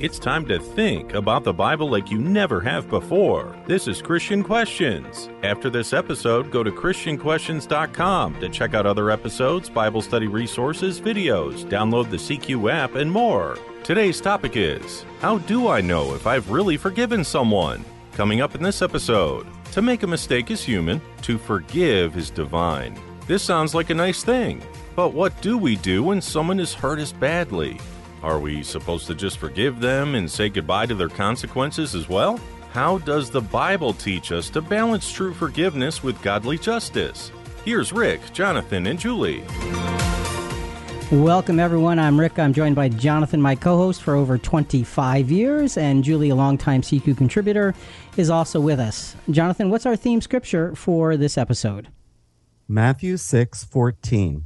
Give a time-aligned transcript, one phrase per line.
[0.00, 3.54] It's time to think about the Bible like you never have before.
[3.66, 5.28] This is Christian Questions.
[5.42, 11.66] After this episode, go to ChristianQuestions.com to check out other episodes, Bible study resources, videos,
[11.66, 13.58] download the CQ app, and more.
[13.84, 17.84] Today's topic is How do I know if I've really forgiven someone?
[18.12, 22.98] Coming up in this episode, to make a mistake is human, to forgive is divine.
[23.26, 24.62] This sounds like a nice thing,
[24.96, 27.78] but what do we do when someone has hurt us badly?
[28.22, 32.38] Are we supposed to just forgive them and say goodbye to their consequences as well?
[32.72, 37.32] How does the Bible teach us to balance true forgiveness with godly justice?
[37.64, 39.42] Here's Rick, Jonathan, and Julie.
[41.10, 41.98] Welcome, everyone.
[41.98, 42.38] I'm Rick.
[42.38, 46.82] I'm joined by Jonathan, my co host for over 25 years, and Julie, a longtime
[46.82, 47.74] CQ contributor,
[48.18, 49.16] is also with us.
[49.30, 51.88] Jonathan, what's our theme scripture for this episode?
[52.68, 54.44] Matthew 6 14.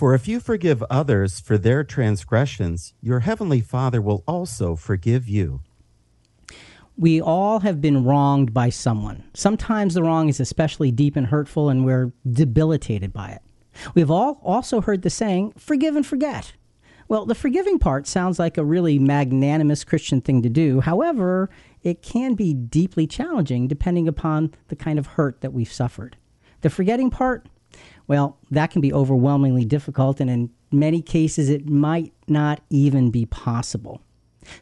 [0.00, 5.60] For if you forgive others for their transgressions, your heavenly Father will also forgive you.
[6.96, 9.24] We all have been wronged by someone.
[9.34, 13.42] Sometimes the wrong is especially deep and hurtful, and we're debilitated by it.
[13.94, 16.54] We've all also heard the saying, forgive and forget.
[17.06, 20.80] Well, the forgiving part sounds like a really magnanimous Christian thing to do.
[20.80, 21.50] However,
[21.82, 26.16] it can be deeply challenging depending upon the kind of hurt that we've suffered.
[26.62, 27.50] The forgetting part,
[28.10, 33.24] well, that can be overwhelmingly difficult, and in many cases, it might not even be
[33.24, 34.00] possible.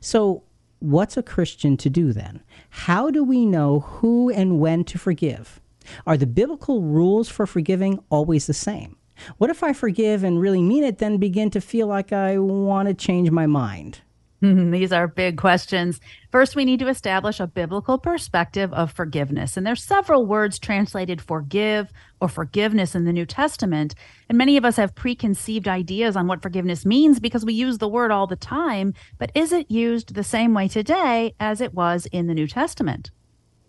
[0.01, 0.43] So,
[0.81, 2.43] what's a Christian to do then?
[2.69, 5.63] How do we know who and when to forgive?
[6.07, 8.99] Are the biblical rules for forgiving always the same?
[9.39, 12.89] What if I forgive and really mean it, then begin to feel like I want
[12.89, 14.03] to change my mind?
[14.41, 16.01] These are big questions.
[16.31, 19.57] First, we need to establish a biblical perspective of forgiveness.
[19.57, 23.97] And there's several words translated forgive or forgiveness in the New Testament.
[24.29, 27.89] And many of us have preconceived ideas on what forgiveness means because we use the
[27.89, 28.95] word all the time.
[29.19, 33.11] But is it used the same way today as it was in the New Testament?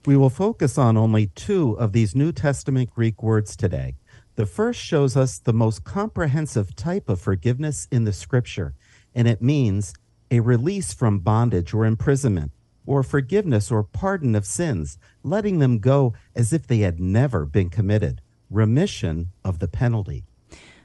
[0.06, 3.96] We will focus on only two of these New Testament Greek words today.
[4.35, 8.75] The first shows us the most comprehensive type of forgiveness in the scripture,
[9.13, 9.94] and it means
[10.31, 12.51] a release from bondage or imprisonment,
[12.85, 17.69] or forgiveness or pardon of sins, letting them go as if they had never been
[17.69, 20.23] committed, remission of the penalty.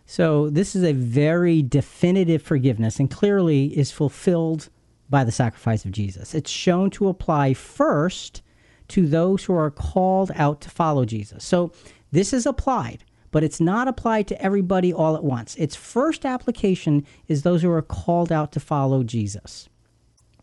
[0.06, 4.68] So, this is a very definitive forgiveness and clearly is fulfilled
[5.08, 6.34] by the sacrifice of Jesus.
[6.34, 8.42] It's shown to apply first
[8.88, 11.42] to those who are called out to follow Jesus.
[11.42, 11.72] So,
[12.12, 13.02] this is applied
[13.34, 15.56] but it's not applied to everybody all at once.
[15.56, 19.68] Its first application is those who are called out to follow Jesus.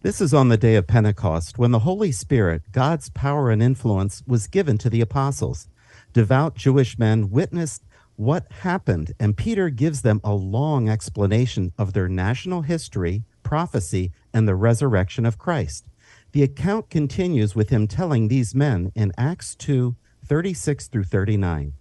[0.01, 4.23] This is on the day of Pentecost when the Holy Spirit, God's power and influence,
[4.27, 5.69] was given to the apostles.
[6.11, 7.85] Devout Jewish men witnessed
[8.17, 14.49] what happened, and Peter gives them a long explanation of their national history, prophecy, and
[14.49, 15.85] the resurrection of Christ.
[16.33, 21.71] The account continues with him telling these men in Acts 2 36 through 39.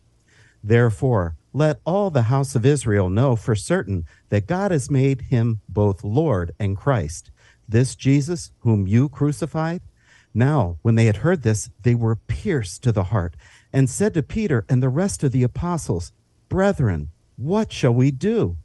[0.62, 5.60] Therefore, let all the house of Israel know for certain that God has made him
[5.68, 7.30] both Lord and Christ,
[7.68, 9.82] this Jesus whom you crucified.
[10.32, 13.34] Now, when they had heard this, they were pierced to the heart
[13.72, 16.12] and said to Peter and the rest of the apostles,
[16.48, 18.56] Brethren, what shall we do?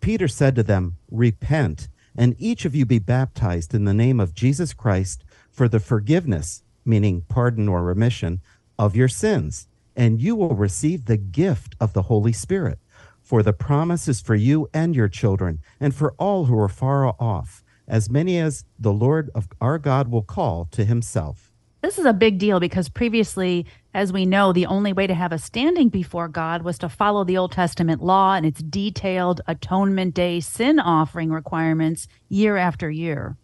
[0.00, 4.34] Peter said to them, Repent, and each of you be baptized in the name of
[4.34, 8.40] Jesus Christ for the forgiveness, meaning pardon or remission,
[8.78, 9.66] of your sins
[10.00, 12.78] and you will receive the gift of the Holy Spirit.
[13.20, 17.14] For the promise is for you and your children, and for all who are far
[17.20, 21.52] off, as many as the Lord of our God will call to himself.
[21.82, 25.32] This is a big deal because previously, as we know, the only way to have
[25.32, 30.14] a standing before God was to follow the Old Testament law and its detailed atonement
[30.14, 33.36] day sin offering requirements year after year.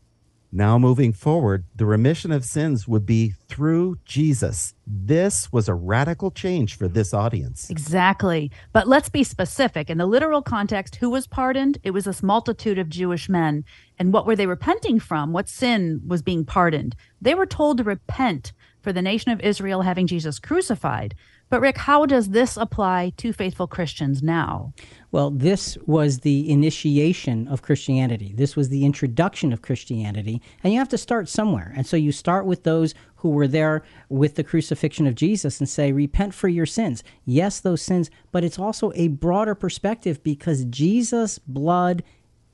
[0.57, 4.73] Now, moving forward, the remission of sins would be through Jesus.
[4.87, 7.69] This was a radical change for this audience.
[7.69, 8.51] Exactly.
[8.73, 9.91] But let's be specific.
[9.91, 11.77] In the literal context, who was pardoned?
[11.83, 13.67] It was this multitude of Jewish men.
[13.99, 15.35] And what were they repenting from?
[15.35, 16.97] What sin was being pardoned?
[17.21, 21.15] They were told to repent for the nation of Israel having Jesus crucified.
[21.49, 24.73] But, Rick, how does this apply to faithful Christians now?
[25.13, 28.33] Well, this was the initiation of Christianity.
[28.35, 30.43] This was the introduction of Christianity.
[30.65, 31.73] And you have to start somewhere.
[31.77, 35.69] And so you start with those who were there with the crucifixion of Jesus and
[35.69, 37.05] say, Repent for your sins.
[37.25, 42.03] Yes, those sins, but it's also a broader perspective because Jesus' blood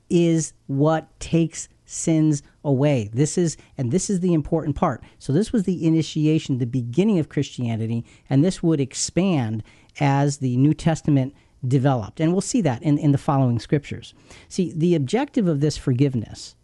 [0.09, 3.09] is what takes sins away.
[3.13, 5.03] This is, and this is the important part.
[5.19, 9.63] So, this was the initiation, the beginning of Christianity, and this would expand
[9.99, 11.33] as the New Testament
[11.67, 12.19] developed.
[12.19, 14.13] And we'll see that in, in the following scriptures.
[14.49, 16.55] See, the objective of this forgiveness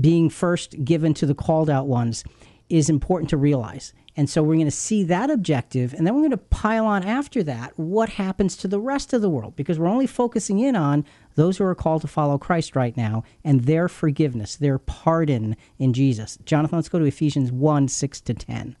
[0.00, 2.24] being first given to the called out ones
[2.68, 3.92] is important to realize.
[4.16, 7.04] And so we're going to see that objective, and then we're going to pile on
[7.04, 10.76] after that what happens to the rest of the world, because we're only focusing in
[10.76, 11.04] on
[11.34, 15.92] those who are called to follow Christ right now and their forgiveness, their pardon in
[15.92, 16.38] Jesus.
[16.44, 18.76] Jonathan, let's go to Ephesians 1 6 to 10.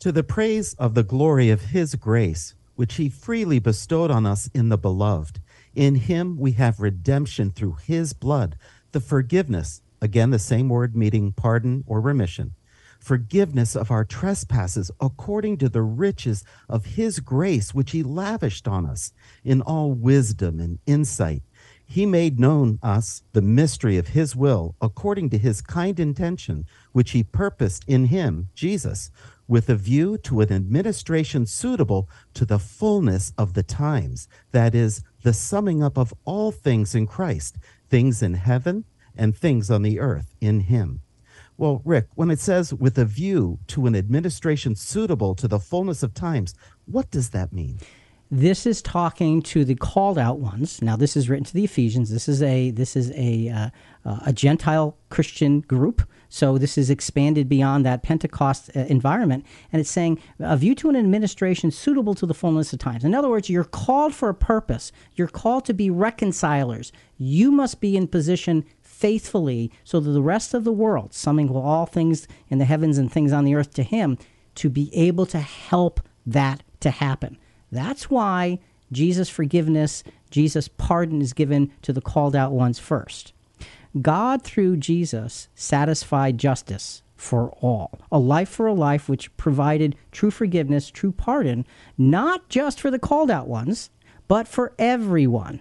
[0.00, 4.50] To the praise of the glory of his grace, which he freely bestowed on us
[4.54, 5.40] in the beloved.
[5.74, 8.56] In him we have redemption through his blood,
[8.92, 12.54] the forgiveness, again, the same word meaning pardon or remission
[13.02, 18.86] forgiveness of our trespasses according to the riches of his grace, which he lavished on
[18.86, 19.12] us
[19.44, 21.42] in all wisdom and insight.
[21.92, 27.10] He made known us the mystery of his will according to his kind intention, which
[27.10, 29.10] he purposed in him, Jesus,
[29.46, 35.02] with a view to an administration suitable to the fullness of the times, that is,
[35.22, 37.58] the summing up of all things in Christ,
[37.90, 41.02] things in heaven and things on the earth in him.
[41.58, 46.02] Well, Rick, when it says with a view to an administration suitable to the fullness
[46.02, 46.54] of times,
[46.86, 47.80] what does that mean?
[48.34, 50.80] This is talking to the called out ones.
[50.80, 52.08] Now, this is written to the Ephesians.
[52.08, 53.68] This is a this is a uh,
[54.06, 56.00] uh, a Gentile Christian group.
[56.30, 60.88] So this is expanded beyond that Pentecost uh, environment, and it's saying a view to
[60.88, 63.04] an administration suitable to the fullness of times.
[63.04, 64.92] In other words, you're called for a purpose.
[65.14, 66.90] You're called to be reconcilers.
[67.18, 71.84] You must be in position faithfully so that the rest of the world, summing all
[71.84, 74.16] things in the heavens and things on the earth to him,
[74.54, 77.36] to be able to help that to happen.
[77.72, 78.60] That's why
[78.92, 83.32] Jesus' forgiveness, Jesus' pardon is given to the called out ones first.
[84.00, 90.30] God, through Jesus, satisfied justice for all, a life for a life which provided true
[90.30, 91.66] forgiveness, true pardon,
[91.98, 93.90] not just for the called out ones,
[94.28, 95.60] but for everyone.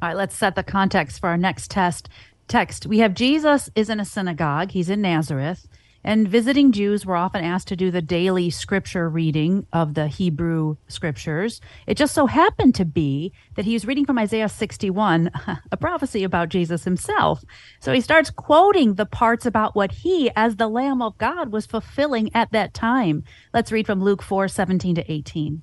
[0.00, 2.08] All right, let's set the context for our next test
[2.52, 4.72] text, we have Jesus is in a synagogue.
[4.72, 5.66] He's in Nazareth.
[6.04, 10.76] And visiting Jews were often asked to do the daily scripture reading of the Hebrew
[10.88, 11.60] scriptures.
[11.86, 15.30] It just so happened to be that he was reading from Isaiah 61,
[15.70, 17.44] a prophecy about Jesus himself.
[17.80, 21.66] So he starts quoting the parts about what he, as the Lamb of God, was
[21.66, 23.22] fulfilling at that time.
[23.54, 25.62] Let's read from Luke 4 17 to 18.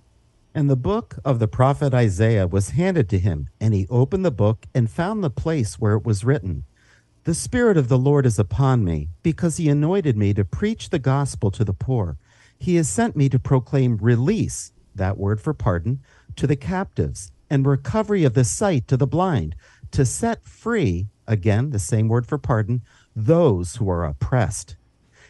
[0.55, 4.31] And the book of the prophet Isaiah was handed to him, and he opened the
[4.31, 6.65] book and found the place where it was written.
[7.29, 10.97] The Spirit of the Lord is upon me, because he anointed me to preach the
[10.97, 12.17] gospel to the poor.
[12.57, 15.99] He has sent me to proclaim release, that word for pardon,
[16.37, 19.55] to the captives, and recovery of the sight to the blind,
[19.91, 22.81] to set free, again, the same word for pardon,
[23.15, 24.75] those who are oppressed.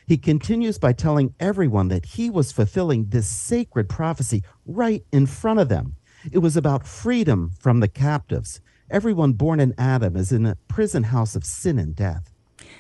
[0.07, 5.59] He continues by telling everyone that he was fulfilling this sacred prophecy right in front
[5.59, 5.97] of them.
[6.31, 8.61] It was about freedom from the captives.
[8.89, 12.33] Everyone born in Adam is in a prison house of sin and death.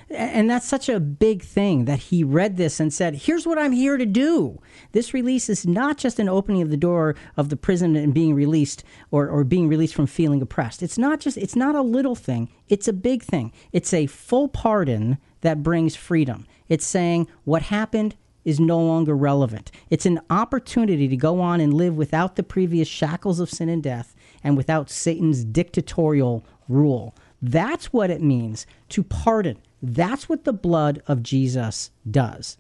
[0.09, 3.71] And that's such a big thing that he read this and said, Here's what I'm
[3.71, 4.59] here to do.
[4.91, 8.33] This release is not just an opening of the door of the prison and being
[8.33, 10.81] released or, or being released from feeling oppressed.
[10.81, 13.51] It's not just, it's not a little thing, it's a big thing.
[13.71, 16.47] It's a full pardon that brings freedom.
[16.69, 18.15] It's saying what happened
[18.45, 19.69] is no longer relevant.
[19.91, 23.83] It's an opportunity to go on and live without the previous shackles of sin and
[23.83, 27.15] death and without Satan's dictatorial rule.
[27.41, 29.57] That's what it means to pardon.
[29.81, 32.57] That's what the blood of Jesus does.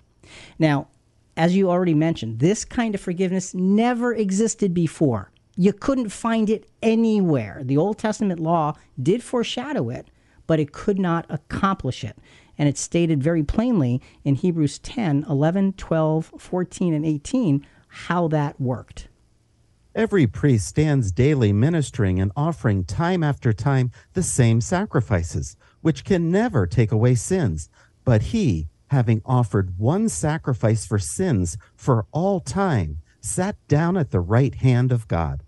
[0.57, 0.87] Now,
[1.35, 5.31] as you already mentioned, this kind of forgiveness never existed before.
[5.55, 7.61] You couldn't find it anywhere.
[7.63, 10.09] The Old Testament law did foreshadow it,
[10.47, 12.17] but it could not accomplish it.
[12.57, 18.59] And it's stated very plainly in Hebrews 10, 11, 12, 14, and 18 how that
[18.61, 19.08] worked.
[19.95, 26.29] Every priest stands daily ministering and offering time after time the same sacrifices, which can
[26.31, 27.69] never take away sins.
[28.05, 34.19] But he, having offered one sacrifice for sins for all time, sat down at the
[34.19, 35.43] right hand of God.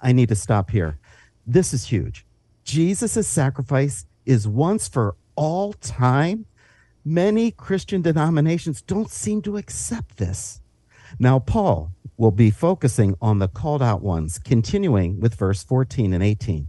[0.00, 0.98] I need to stop here.
[1.46, 2.26] This is huge.
[2.64, 6.46] Jesus' sacrifice is once for all time.
[7.04, 10.60] Many Christian denominations don't seem to accept this.
[11.18, 16.22] Now, Paul, will be focusing on the called out ones, continuing with verse 14 and
[16.22, 16.68] 18.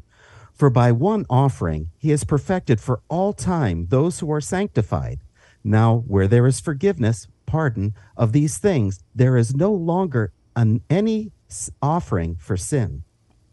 [0.53, 5.19] For by one offering he has perfected for all time those who are sanctified.
[5.63, 11.31] Now, where there is forgiveness, pardon of these things, there is no longer an, any
[11.81, 13.03] offering for sin.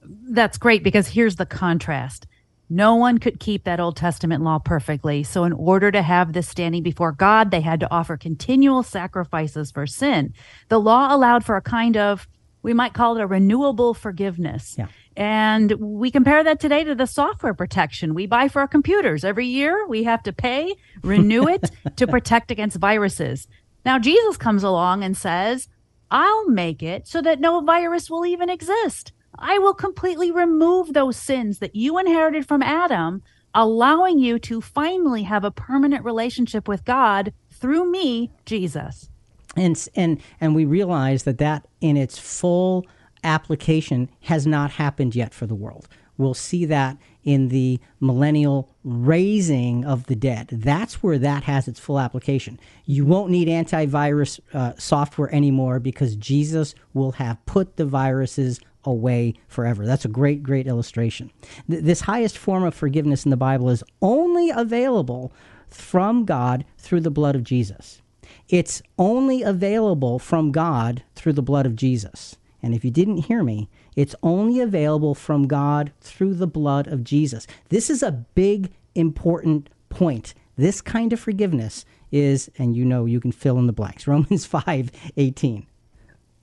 [0.03, 2.27] That's great because here's the contrast.
[2.75, 5.25] No one could keep that Old Testament law perfectly.
[5.25, 9.71] So, in order to have this standing before God, they had to offer continual sacrifices
[9.71, 10.33] for sin.
[10.71, 12.27] The law allowed for a kind of,
[12.63, 14.77] we might call it a renewable forgiveness.
[14.79, 14.87] Yeah.
[15.15, 19.23] And we compare that today to the software protection we buy for our computers.
[19.23, 23.49] Every year we have to pay, renew it to protect against viruses.
[23.85, 25.69] Now, Jesus comes along and says,
[26.11, 29.13] I'll make it so that no virus will even exist.
[29.43, 33.23] I will completely remove those sins that you inherited from Adam,
[33.55, 39.11] allowing you to finally have a permanent relationship with God through me, Jesus.
[39.57, 42.87] And and and we realize that that in its full
[43.25, 45.89] application has not happened yet for the world.
[46.17, 50.49] We'll see that in the millennial raising of the dead.
[50.51, 52.59] That's where that has its full application.
[52.85, 59.35] You won't need antivirus uh, software anymore because Jesus will have put the viruses away
[59.47, 59.87] forever.
[59.87, 61.31] That's a great, great illustration.
[61.71, 65.33] Th- this highest form of forgiveness in the Bible is only available
[65.69, 68.03] from God through the blood of Jesus.
[68.49, 72.37] It's only available from God through the blood of Jesus.
[72.63, 77.05] And if you didn't hear me, it's only available from God through the blood of
[77.05, 77.47] Jesus.
[77.69, 80.35] This is a big, important point.
[80.57, 84.07] This kind of forgiveness is, and you know you can fill in the blanks.
[84.07, 85.67] Romans 5 18.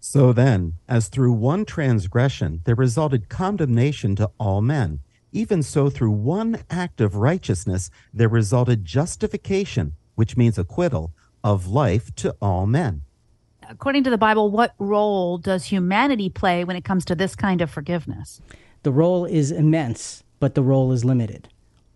[0.02, 5.02] So then, as through one transgression there resulted condemnation to all men,
[5.32, 11.14] even so through one act of righteousness there resulted justification, which means acquittal,
[11.44, 13.04] of life to all men.
[13.70, 17.62] According to the Bible, what role does humanity play when it comes to this kind
[17.62, 18.42] of forgiveness?
[18.82, 21.50] The role is immense, but the role is limited.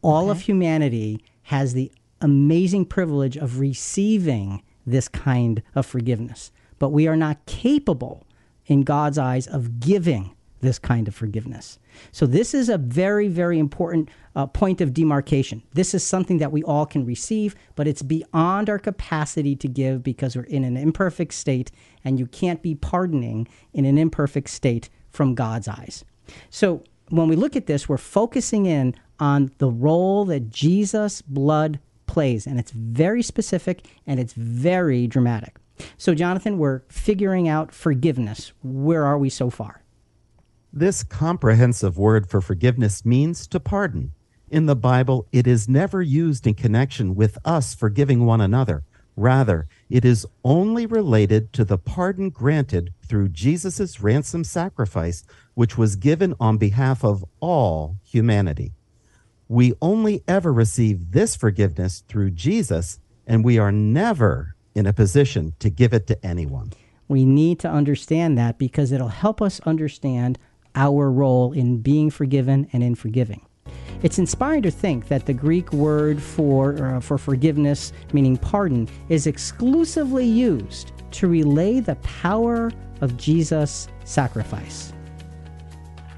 [0.03, 0.31] All Okay.
[0.31, 7.15] of humanity has the amazing privilege of receiving this kind of forgiveness, but we are
[7.17, 8.23] not capable
[8.67, 10.31] in God's eyes of giving
[10.63, 11.77] this kind of forgiveness.
[12.11, 15.61] So, this is a very, very important uh, point of demarcation.
[15.73, 20.01] This is something that we all can receive, but it's beyond our capacity to give
[20.01, 21.71] because we're in an imperfect state,
[22.03, 26.03] and you can't be pardoning in an imperfect state from God's eyes.
[26.49, 31.79] So, when we look at this, we're focusing in on the role that Jesus' blood
[32.07, 35.57] plays, and it's very specific and it's very dramatic.
[35.97, 38.53] So, Jonathan, we're figuring out forgiveness.
[38.63, 39.82] Where are we so far?
[40.75, 44.11] This comprehensive word for forgiveness means to pardon.
[44.49, 48.83] In the Bible, it is never used in connection with us forgiving one another.
[49.15, 55.95] Rather, it is only related to the pardon granted through Jesus' ransom sacrifice, which was
[55.95, 58.73] given on behalf of all humanity.
[59.47, 65.53] We only ever receive this forgiveness through Jesus, and we are never in a position
[65.59, 66.71] to give it to anyone.
[67.07, 70.39] We need to understand that because it'll help us understand
[70.75, 73.45] our role in being forgiven and in forgiving.
[74.01, 79.27] It's inspiring to think that the Greek word for, uh, for forgiveness, meaning pardon, is
[79.27, 84.91] exclusively used to relay the power of Jesus' sacrifice.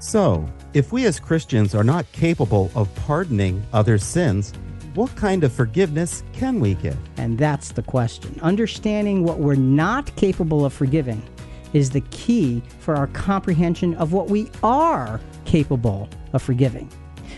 [0.00, 4.52] So, if we as Christians are not capable of pardoning others' sins,
[4.94, 6.96] what kind of forgiveness can we give?
[7.18, 8.38] And that's the question.
[8.42, 11.22] Understanding what we're not capable of forgiving
[11.76, 16.90] is the key for our comprehension of what we are capable of forgiving.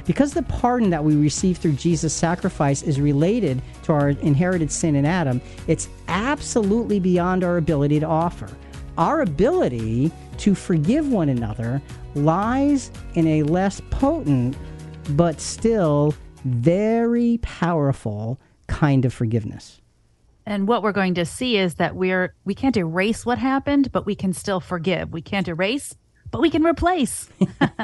[0.06, 4.94] Because the pardon that we receive through Jesus' sacrifice is related to our inherited sin
[4.94, 8.48] in Adam, it's absolutely beyond our ability to offer.
[8.96, 11.82] Our ability to forgive one another
[12.14, 14.56] lies in a less potent,
[15.10, 16.14] but still
[16.44, 19.80] very powerful kind of forgiveness.
[20.48, 24.06] And what we're going to see is that we're we can't erase what happened, but
[24.06, 25.12] we can still forgive.
[25.12, 25.94] We can't erase,
[26.30, 27.28] but we can replace.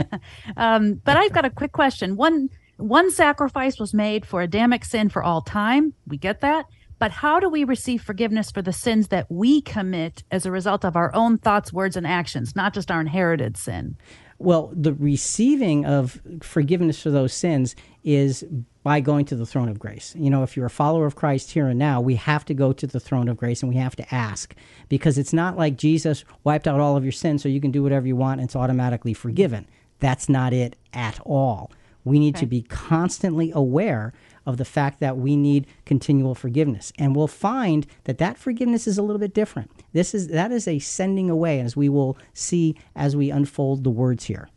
[0.57, 2.17] um, but I've got a quick question.
[2.17, 5.93] One one sacrifice was made for Adamic sin for all time.
[6.07, 6.65] We get that.
[6.99, 10.87] But how do we receive forgiveness for the sins that we commit as a result
[10.87, 13.99] of our own thoughts, words, and actions, not just our inherited sin?
[14.39, 18.43] Well, the receiving of forgiveness for those sins is
[18.85, 20.15] by going to the throne of grace.
[20.17, 22.73] You know, if you're a follower of Christ here and now, we have to go
[22.75, 24.55] to the throne of grace and we have to ask
[24.89, 27.83] because it's not like Jesus wiped out all of your sins so you can do
[27.83, 29.67] whatever you want and it's automatically forgiven.
[29.99, 31.73] That's not it at all.
[32.05, 34.13] We need to be constantly aware
[34.45, 38.99] of the fact that we need continual forgiveness and we'll find that that forgiveness is
[38.99, 42.77] a little bit different this is that is a sending away as we will see
[42.95, 44.49] as we unfold the words here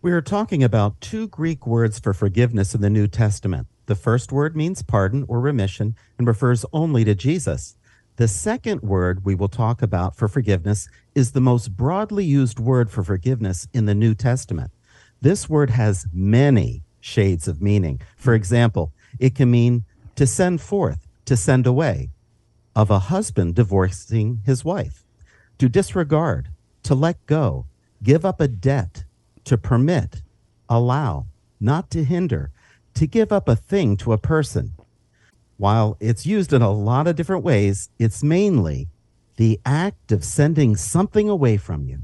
[0.00, 3.66] We are talking about two Greek words for forgiveness in the New Testament.
[3.86, 7.74] The first word means pardon or remission and refers only to Jesus.
[8.14, 12.92] The second word we will talk about for forgiveness is the most broadly used word
[12.92, 14.70] for forgiveness in the New Testament.
[15.20, 18.00] This word has many shades of meaning.
[18.16, 22.10] For example, it can mean to send forth, to send away,
[22.76, 25.02] of a husband divorcing his wife,
[25.58, 26.50] to disregard,
[26.84, 27.66] to let go,
[28.00, 29.02] give up a debt,
[29.48, 30.22] to permit,
[30.68, 31.26] allow,
[31.60, 32.50] not to hinder,
[32.94, 34.74] to give up a thing to a person.
[35.56, 38.88] While it's used in a lot of different ways, it's mainly
[39.36, 42.00] the act of sending something away from you.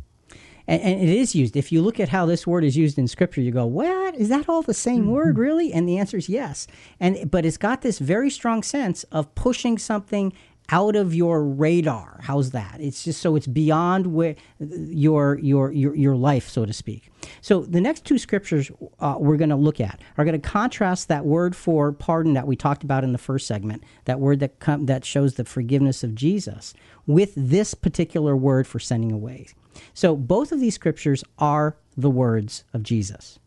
[0.66, 1.56] And, and, it is used.
[1.56, 4.30] If you look at how this word is used in Scripture, you go, "What is
[4.30, 4.48] that?
[4.48, 5.10] All the same mm-hmm.
[5.10, 6.66] word, really?" And the answer is yes.
[6.98, 10.32] And but it's got this very strong sense of pushing something
[10.70, 12.20] out of your radar.
[12.22, 12.78] How's that?
[12.80, 17.10] It's just so it's beyond where your your your your life, so to speak.
[17.40, 21.08] So the next two scriptures uh, we're going to look at are going to contrast
[21.08, 24.58] that word for pardon that we talked about in the first segment, that word that
[24.58, 26.74] com- that shows the forgiveness of Jesus,
[27.06, 29.46] with this particular word for sending away.
[29.92, 33.38] So both of these scriptures are the words of Jesus.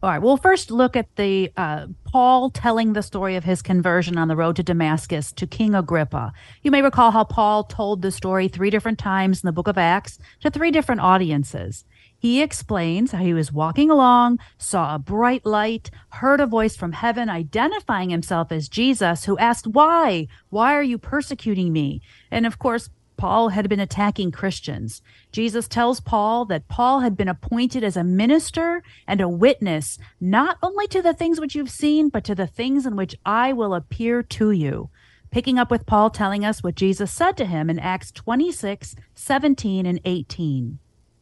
[0.00, 0.22] All right.
[0.22, 4.36] We'll first look at the uh, Paul telling the story of his conversion on the
[4.36, 6.32] road to Damascus to King Agrippa.
[6.62, 9.76] You may recall how Paul told the story three different times in the book of
[9.76, 11.84] Acts to three different audiences.
[12.16, 16.92] He explains how he was walking along, saw a bright light, heard a voice from
[16.92, 20.28] heaven identifying himself as Jesus, who asked, Why?
[20.48, 22.02] Why are you persecuting me?
[22.30, 25.02] And of course, Paul had been attacking Christians.
[25.32, 30.56] Jesus tells Paul that Paul had been appointed as a minister and a witness, not
[30.62, 33.74] only to the things which you've seen, but to the things in which I will
[33.74, 34.88] appear to you.
[35.30, 39.84] Picking up with Paul telling us what Jesus said to him in Acts 26, 17,
[39.84, 40.78] and 18.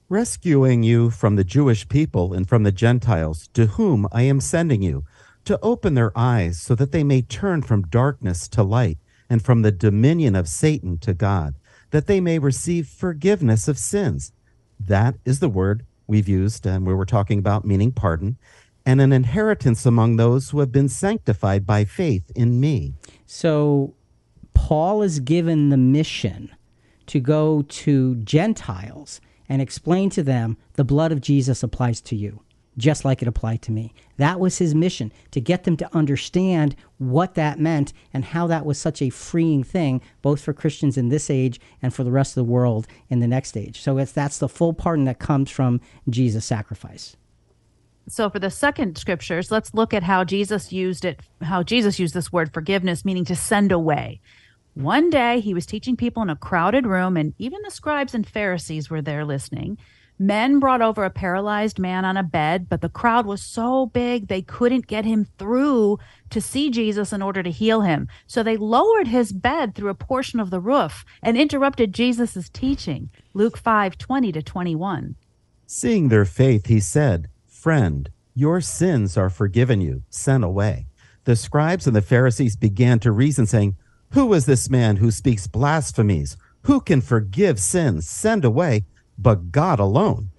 [0.09, 4.83] Rescuing you from the Jewish people and from the Gentiles, to whom I am sending
[4.83, 5.05] you,
[5.47, 8.99] to open their eyes so that they may turn from darkness to light
[9.29, 11.55] and from the dominion of Satan to God
[11.97, 14.31] that they may receive forgiveness of sins.
[14.79, 18.37] That is the word we've used um, and we were talking about meaning pardon
[18.85, 22.93] and an inheritance among those who have been sanctified by faith in me.
[23.25, 23.95] So
[24.53, 26.55] Paul is given the mission
[27.07, 32.43] to go to Gentiles and explain to them the blood of Jesus applies to you
[32.79, 33.95] just like it applied to me.
[34.19, 38.67] That was his mission to get them to understand what that meant and how that
[38.67, 42.37] was such a freeing thing, both for Christians in this age and for the rest
[42.37, 43.81] of the world in the next age.
[43.81, 47.17] So it's that's the full pardon that comes from Jesus' sacrifice.
[48.09, 52.15] So for the second scriptures, let's look at how Jesus used it, how Jesus used
[52.15, 54.21] this word forgiveness, meaning to send away.
[54.75, 58.27] One day he was teaching people in a crowded room, and even the scribes and
[58.27, 59.79] Pharisees were there listening.
[60.19, 64.29] Men brought over a paralyzed man on a bed, but the crowd was so big
[64.29, 65.99] they couldn't get him through
[66.31, 68.09] to see Jesus in order to heal him.
[68.27, 73.11] So they lowered his bed through a portion of the roof and interrupted Jesus' teaching.
[73.35, 75.17] Luke 5 20 to 21.
[75.67, 80.03] Seeing their faith, he said, Friend, your sins are forgiven you.
[80.09, 80.87] Sent away.
[81.25, 83.77] The scribes and the Pharisees began to reason, saying,
[84.13, 86.39] Who is this man who speaks blasphemies?
[86.63, 88.09] Who can forgive sins?
[88.09, 88.87] Send away
[89.19, 90.31] but God alone.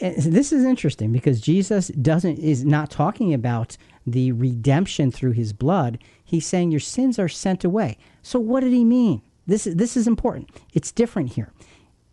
[0.00, 5.98] This is interesting because Jesus doesn't is not talking about the redemption through his blood.
[6.22, 7.96] He's saying your sins are sent away.
[8.22, 9.22] So what did he mean?
[9.46, 10.50] This is this is important.
[10.74, 11.52] It's different here.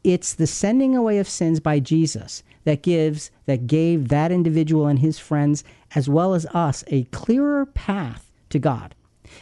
[0.03, 4.99] It's the sending away of sins by Jesus that gives that gave that individual and
[4.99, 5.63] his friends
[5.95, 8.95] as well as us a clearer path to God.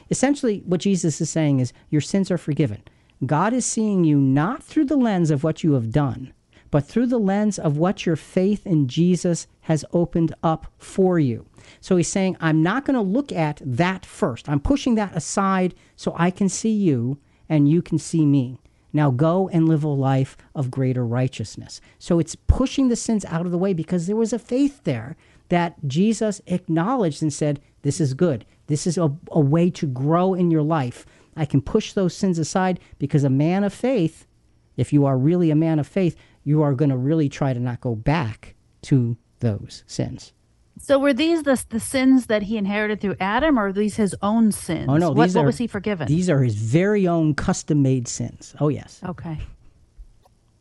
[0.10, 2.82] Essentially what Jesus is saying is your sins are forgiven.
[3.26, 6.34] God is seeing you not through the lens of what you have done,
[6.72, 11.46] but through the lens of what your faith in Jesus has opened up for you.
[11.80, 14.50] So he's saying, I'm not going to look at that first.
[14.50, 18.58] I'm pushing that aside so I can see you and you can see me.
[18.94, 21.80] Now go and live a life of greater righteousness.
[22.00, 25.16] So it's pushing the sins out of the way because there was a faith there
[25.50, 28.46] that Jesus acknowledged and said, This is good.
[28.68, 31.06] This is a, a way to grow in your life.
[31.36, 34.28] I can push those sins aside because a man of faith,
[34.76, 37.60] if you are really a man of faith, you are going to really try to
[37.60, 40.34] not go back to those sins.
[40.80, 44.52] So were these the, the sins that he inherited through Adam, or these his own
[44.52, 44.88] sins?
[44.90, 46.08] Oh no, what, these are, was he forgiven?
[46.08, 48.56] These are his very own custom-made sins.
[48.60, 49.00] Oh yes.
[49.06, 49.38] Okay.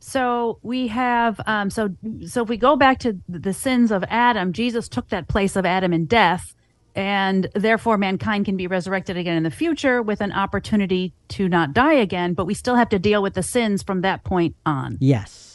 [0.01, 1.91] So we have um, so
[2.27, 5.65] so if we go back to the sins of Adam, Jesus took that place of
[5.65, 6.55] Adam in death,
[6.95, 11.73] and therefore mankind can be resurrected again in the future with an opportunity to not
[11.73, 12.35] die again.
[12.35, 14.99] But we still have to deal with the sins from that point on.
[15.01, 15.50] Yes.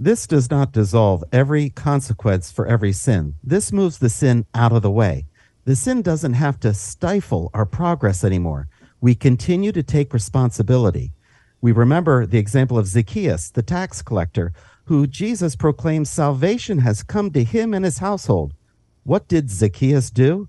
[0.00, 3.34] This does not dissolve every consequence for every sin.
[3.42, 5.26] This moves the sin out of the way.
[5.64, 8.68] The sin doesn't have to stifle our progress anymore.
[9.00, 11.14] We continue to take responsibility.
[11.60, 14.52] We remember the example of Zacchaeus, the tax collector,
[14.84, 18.54] who Jesus proclaims salvation has come to him and his household.
[19.02, 20.48] What did Zacchaeus do?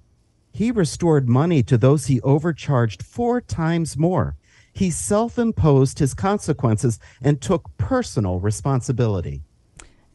[0.53, 4.35] He restored money to those he overcharged four times more
[4.79, 9.41] he self imposed his consequences and took personal responsibility.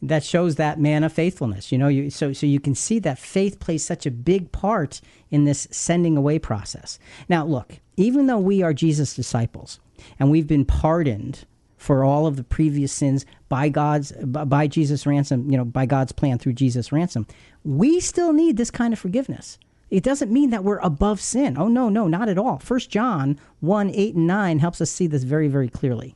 [0.01, 1.71] that shows that man of faithfulness.
[1.71, 5.01] You know, you, so so you can see that faith plays such a big part
[5.31, 6.99] in this sending away process.
[7.29, 9.79] Now, look, even though we are Jesus' disciples
[10.19, 11.45] and we've been pardoned
[11.77, 16.11] for all of the previous sins by God's by Jesus ransom, you know, by God's
[16.11, 17.27] plan through Jesus ransom,
[17.63, 19.59] we still need this kind of forgiveness.
[19.89, 21.57] It doesn't mean that we're above sin.
[21.57, 22.59] Oh no, no, not at all.
[22.59, 26.15] First John 1, 8 and 9 helps us see this very, very clearly.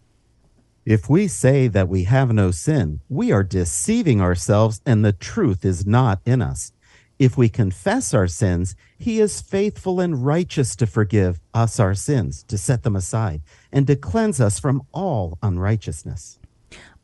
[0.86, 5.64] If we say that we have no sin, we are deceiving ourselves and the truth
[5.64, 6.72] is not in us.
[7.20, 12.44] If we confess our sins, he is faithful and righteous to forgive us our sins,
[12.44, 13.42] to set them aside,
[13.74, 16.40] and to cleanse us from all unrighteousness.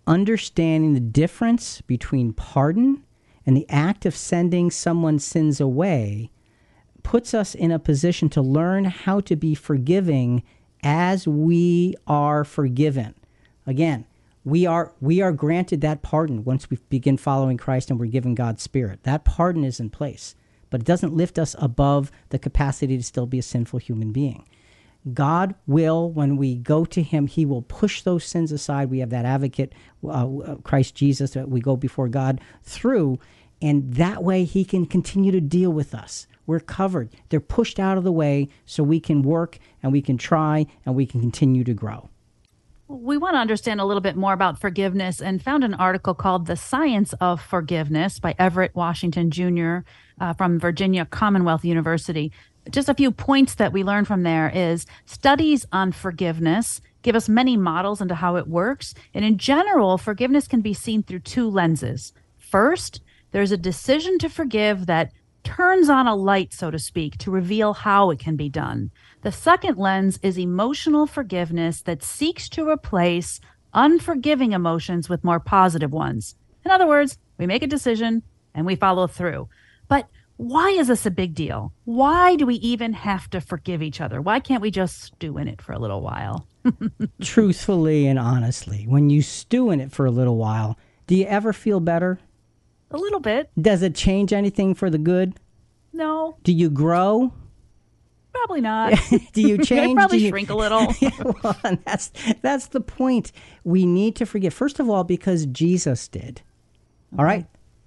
[0.07, 3.03] Understanding the difference between pardon
[3.45, 6.31] and the act of sending someone's sins away
[7.05, 10.41] puts us in a position to learn how to be forgiving
[10.83, 13.13] as we are forgiven.
[13.67, 14.05] Again,
[14.43, 18.33] we are we are granted that pardon once we begin following Christ and we're given
[18.33, 19.03] God's spirit.
[19.03, 20.33] That pardon is in place,
[20.71, 24.43] but it doesn't lift us above the capacity to still be a sinful human being.
[25.13, 28.89] God will, when we go to Him, He will push those sins aside.
[28.89, 33.19] We have that advocate, uh, uh Christ Jesus, that we go before God through,
[33.61, 36.25] and that way He can continue to deal with us.
[36.45, 37.09] We're covered.
[37.29, 40.95] They're pushed out of the way so we can work and we can try and
[40.95, 42.09] we can continue to grow
[42.87, 46.45] we want to understand a little bit more about forgiveness and found an article called
[46.45, 49.77] The Science of Forgiveness by Everett Worthington Jr.
[50.19, 52.31] Uh, from Virginia Commonwealth University.
[52.69, 57.29] Just a few points that we learned from there is studies on forgiveness give us
[57.29, 58.95] many models into how it works.
[59.13, 62.13] And in general, forgiveness can be seen through two lenses.
[62.35, 65.11] First, there's a decision to forgive that
[65.45, 68.91] turns on a light, so to speak, to reveal how it can be done.
[69.21, 73.39] The second lens is emotional forgiveness that seeks to replace
[73.73, 76.35] unforgiving emotions with more positive ones.
[76.65, 79.47] In other words, we make a decision and we follow through.
[79.87, 81.73] But why is this a big deal?
[81.85, 84.21] Why do we even have to forgive each other?
[84.21, 86.47] Why can't we just stew in it for a little while?
[87.21, 90.77] Truthfully and honestly, when you stew in it for a little while,
[91.07, 92.19] do you ever feel better?
[92.95, 93.49] A little bit.
[93.61, 95.37] Does it change anything for the good?
[95.91, 96.37] No.
[96.43, 97.33] Do you grow?
[98.31, 98.97] Probably not.
[99.33, 99.97] Do you change?
[99.97, 100.29] Probably you...
[100.29, 100.87] shrink a little.
[101.01, 101.11] yeah,
[101.43, 103.33] well, that's that's the point.
[103.65, 104.53] We need to forgive.
[104.53, 106.41] First of all, because Jesus did.
[107.17, 107.45] All right.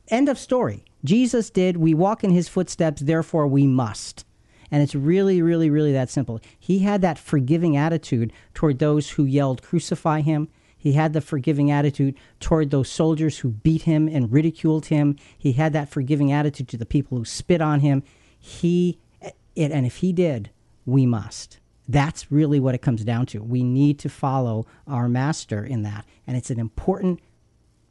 [0.09, 0.85] End of story.
[1.05, 1.79] Jesus did.
[1.79, 4.27] We walk in his footsteps, therefore we must.
[4.71, 6.38] And it's really, really, really that simple.
[6.59, 10.49] He had that forgiving attitude toward those who yelled, Crucify him.
[10.88, 15.16] He had the forgiving attitude toward those soldiers who beat him and ridiculed him.
[15.37, 18.03] He had that forgiving attitude to the people who spit on him.
[18.38, 20.48] He it, and if he did,
[20.87, 21.59] we must.
[21.88, 23.42] That's really what it comes down to.
[23.42, 26.07] We need to follow our master in that.
[26.27, 27.20] And it's an important,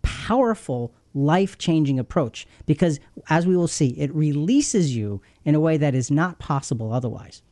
[0.01, 5.77] powerful, life changing approach because, as we will see, it releases you in a way
[5.77, 7.43] that is not possible otherwise.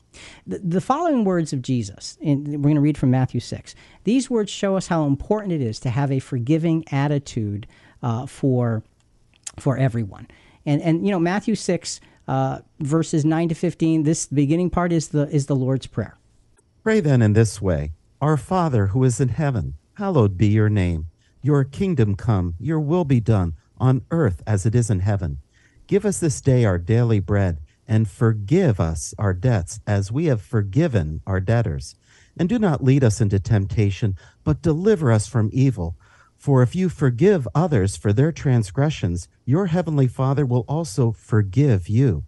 [0.48, 4.30] The, the following words of Jesus, and we're going to read from Matthew 6, these
[4.30, 7.68] words show us how important it is to have a forgiving attitude
[8.04, 8.84] uh, for,
[9.60, 10.28] for everyone.
[10.66, 14.04] And, and, you know, Matthew 6, uh, verses 9 to 15.
[14.04, 16.18] This beginning part is the, is the Lord's Prayer.
[16.84, 21.08] Pray then in this way Our Father who is in heaven, hallowed be your name.
[21.42, 25.38] Your kingdom come, your will be done, on earth as it is in heaven.
[25.88, 30.42] Give us this day our daily bread, and forgive us our debts as we have
[30.42, 31.96] forgiven our debtors.
[32.38, 35.96] And do not lead us into temptation, but deliver us from evil.
[36.38, 42.24] For if you forgive others for their transgressions, your heavenly Father will also forgive you.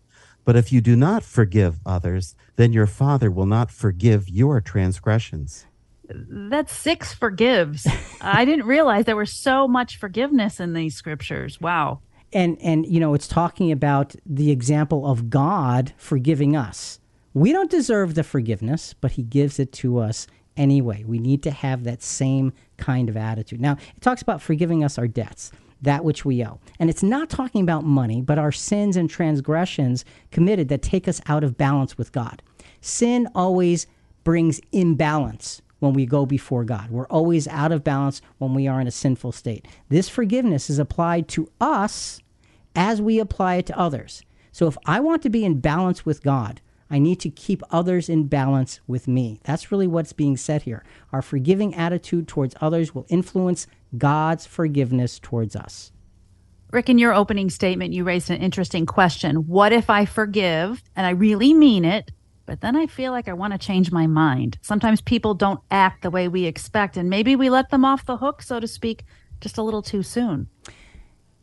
[0.45, 5.65] But if you do not forgive others, then your Father will not forgive your transgressions.
[6.09, 7.85] That's six forgives.
[8.21, 11.59] I didn't realize there was so much forgiveness in these scriptures.
[11.59, 11.99] Wow.
[12.33, 16.99] And and you know, it's talking about the example of God forgiving us.
[17.33, 21.03] We don't deserve the forgiveness, but he gives it to us anyway.
[21.05, 23.61] We need to have that same kind of attitude.
[23.61, 26.59] Now, it talks about forgiving us our debts, that which we owe.
[26.79, 31.21] And it's not talking about money, but our sins and transgressions committed that take us
[31.27, 32.41] out of balance with God.
[32.81, 33.85] Sin always
[34.23, 36.89] brings imbalance when we go before God.
[36.89, 39.65] We're always out of balance when we are in a sinful state.
[39.89, 42.19] This forgiveness is applied to us
[42.75, 44.23] as we apply it to others.
[44.51, 48.07] So if I want to be in balance with God, I need to keep others
[48.09, 49.39] in balance with me.
[49.43, 50.83] That's really what's being said here.
[51.11, 55.91] Our forgiving attitude towards others will influence God's forgiveness towards us.
[56.71, 59.47] Rick, in your opening statement, you raised an interesting question.
[59.47, 62.11] What if I forgive and I really mean it,
[62.47, 64.57] but then I feel like I want to change my mind?
[64.63, 68.17] Sometimes people don't act the way we expect, and maybe we let them off the
[68.17, 69.05] hook, so to speak,
[69.39, 70.47] just a little too soon.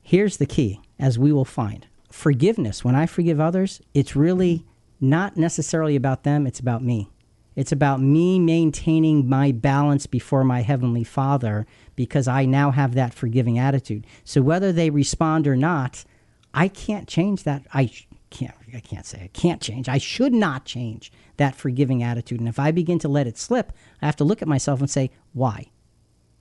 [0.02, 4.64] Here's the key, as we will find forgiveness, when I forgive others, it's really
[5.00, 7.10] not necessarily about them, it's about me.
[7.56, 13.14] It's about me maintaining my balance before my Heavenly Father because I now have that
[13.14, 14.06] forgiving attitude.
[14.24, 16.04] So whether they respond or not,
[16.52, 17.62] I can't change that.
[17.72, 17.90] I
[18.30, 19.88] can't, I can't say I can't change.
[19.88, 22.40] I should not change that forgiving attitude.
[22.40, 24.90] And if I begin to let it slip, I have to look at myself and
[24.90, 25.70] say, why?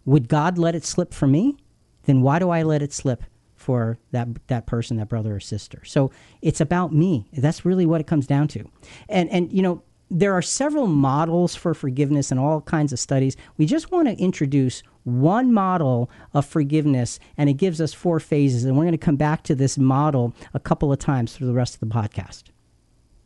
[0.06, 1.58] Would God let it slip for me?
[2.04, 3.24] Then why do I let it slip
[3.64, 5.84] for that that person, that brother or sister.
[5.86, 7.26] So it's about me.
[7.32, 8.70] That's really what it comes down to.
[9.08, 9.82] And and you know,
[10.14, 13.36] there are several models for forgiveness and all kinds of studies.
[13.58, 18.64] We just want to introduce one model of forgiveness, and it gives us four phases.
[18.64, 21.54] And we're going to come back to this model a couple of times through the
[21.54, 22.44] rest of the podcast.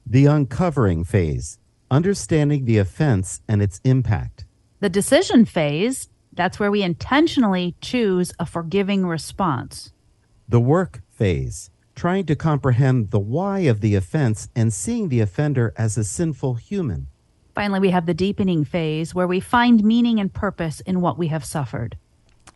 [0.06, 1.60] The uncovering phase,
[1.92, 4.46] understanding the offense and its impact.
[4.80, 9.92] The decision phase, that's where we intentionally choose a forgiving response.
[10.48, 15.74] The work phase, trying to comprehend the why of the offense and seeing the offender
[15.76, 17.08] as a sinful human.
[17.56, 21.28] Finally, we have the deepening phase where we find meaning and purpose in what we
[21.28, 21.98] have suffered.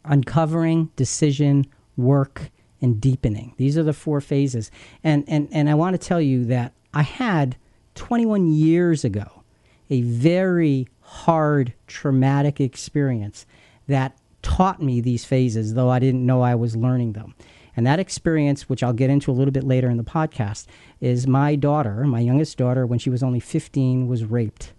[0.06, 1.66] Uncovering, decision,
[1.98, 2.52] work,
[2.82, 3.56] and deepening.
[3.58, 4.70] These are the four phases.
[5.04, 7.58] And, and, and I want to tell you that I had
[7.96, 9.44] 21 years ago
[9.90, 13.48] a very hard, traumatic experience
[13.88, 17.34] that taught me these phases, though I didn't know I was learning them.
[17.76, 20.68] And that experience, which I'll get into a little bit later in the podcast,
[21.00, 24.74] is my daughter, my youngest daughter, when she was only 15, was raped.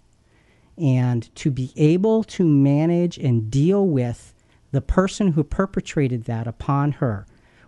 [0.77, 4.33] And to be able to manage and deal with
[4.71, 7.25] the person who perpetrated that upon her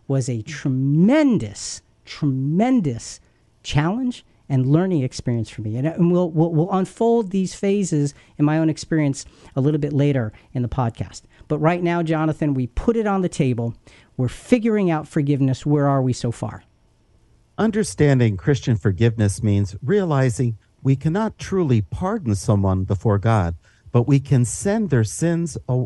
[0.07, 3.19] was a tremendous, tremendous
[3.63, 5.77] challenge and learning experience for me.
[5.77, 9.79] And, uh, and we'll, we'll, we'll unfold these phases in my own experience a little
[9.79, 11.23] bit later in the podcast.
[11.47, 13.75] But right now, Jonathan, we put it on the table.
[14.17, 15.65] We're figuring out forgiveness.
[15.65, 16.63] Where are we so far?
[17.57, 23.55] Understanding Christian forgiveness means realizing we cannot truly pardon someone before God,
[23.91, 25.85] but we can send their sins, uh,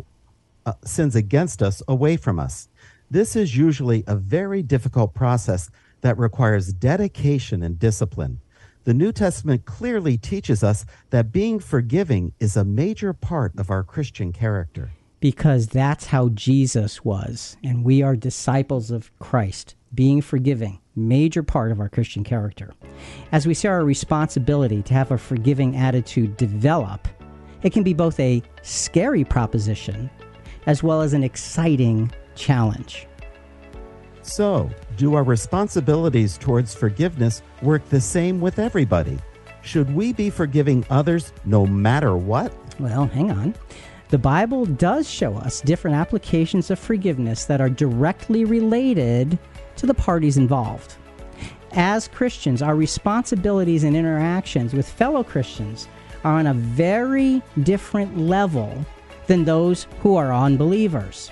[0.84, 2.70] sins against us away from us.
[3.12, 5.70] This is usually a very difficult process
[6.02, 8.40] that requires dedication and discipline.
[8.86, 13.84] The New Testament clearly teaches us that being forgiving is a major part of our
[13.84, 17.58] Christian character because that's how Jesus was.
[17.64, 22.74] And we are disciples of Christ, being forgiving, major part of our Christian character.
[23.32, 27.08] As we see our responsibility to have a forgiving attitude develop,
[27.64, 30.10] it can be both a scary proposition
[30.66, 33.08] as well as an exciting challenge.
[34.22, 39.18] So, do our responsibilities towards forgiveness work the same with everybody?
[39.62, 42.54] Should we be forgiving others no matter what?
[42.80, 43.56] Well, hang on.
[44.10, 49.38] The Bible does show us different applications of forgiveness that are directly related
[49.76, 50.96] to the parties involved.
[51.74, 55.88] As Christians, our responsibilities and interactions with fellow Christians
[56.24, 58.84] are on a very different level
[59.28, 61.30] than those who are unbelievers.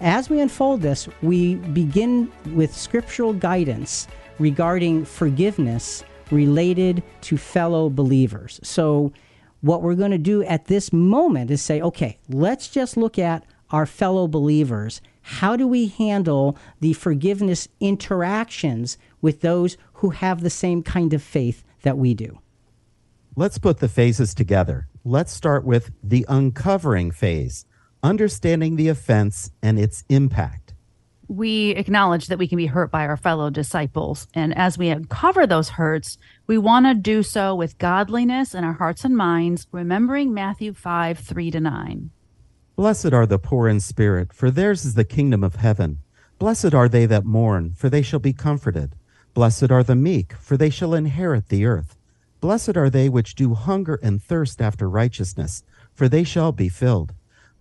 [0.00, 4.08] As we unfold this, we begin with scriptural guidance
[4.40, 8.58] regarding forgiveness related to fellow believers.
[8.64, 9.12] So,
[9.60, 13.44] what we're going to do at this moment is say, okay, let's just look at
[13.70, 15.00] our fellow believers.
[15.22, 21.22] How do we handle the forgiveness interactions with those who have the same kind of
[21.22, 22.38] faith that we do?
[23.34, 24.88] Let's put the phases together.
[25.04, 27.64] Let's start with the uncovering phase,
[28.02, 30.65] understanding the offense and its impact
[31.28, 34.28] we acknowledge that we can be hurt by our fellow disciples.
[34.34, 38.74] And as we uncover those hurts, we want to do so with godliness in our
[38.74, 42.10] hearts and minds, remembering Matthew 5 3 to 9.
[42.76, 45.98] Blessed are the poor in spirit, for theirs is the kingdom of heaven.
[46.38, 48.94] Blessed are they that mourn, for they shall be comforted.
[49.32, 51.96] Blessed are the meek, for they shall inherit the earth.
[52.40, 55.62] Blessed are they which do hunger and thirst after righteousness,
[55.94, 57.14] for they shall be filled.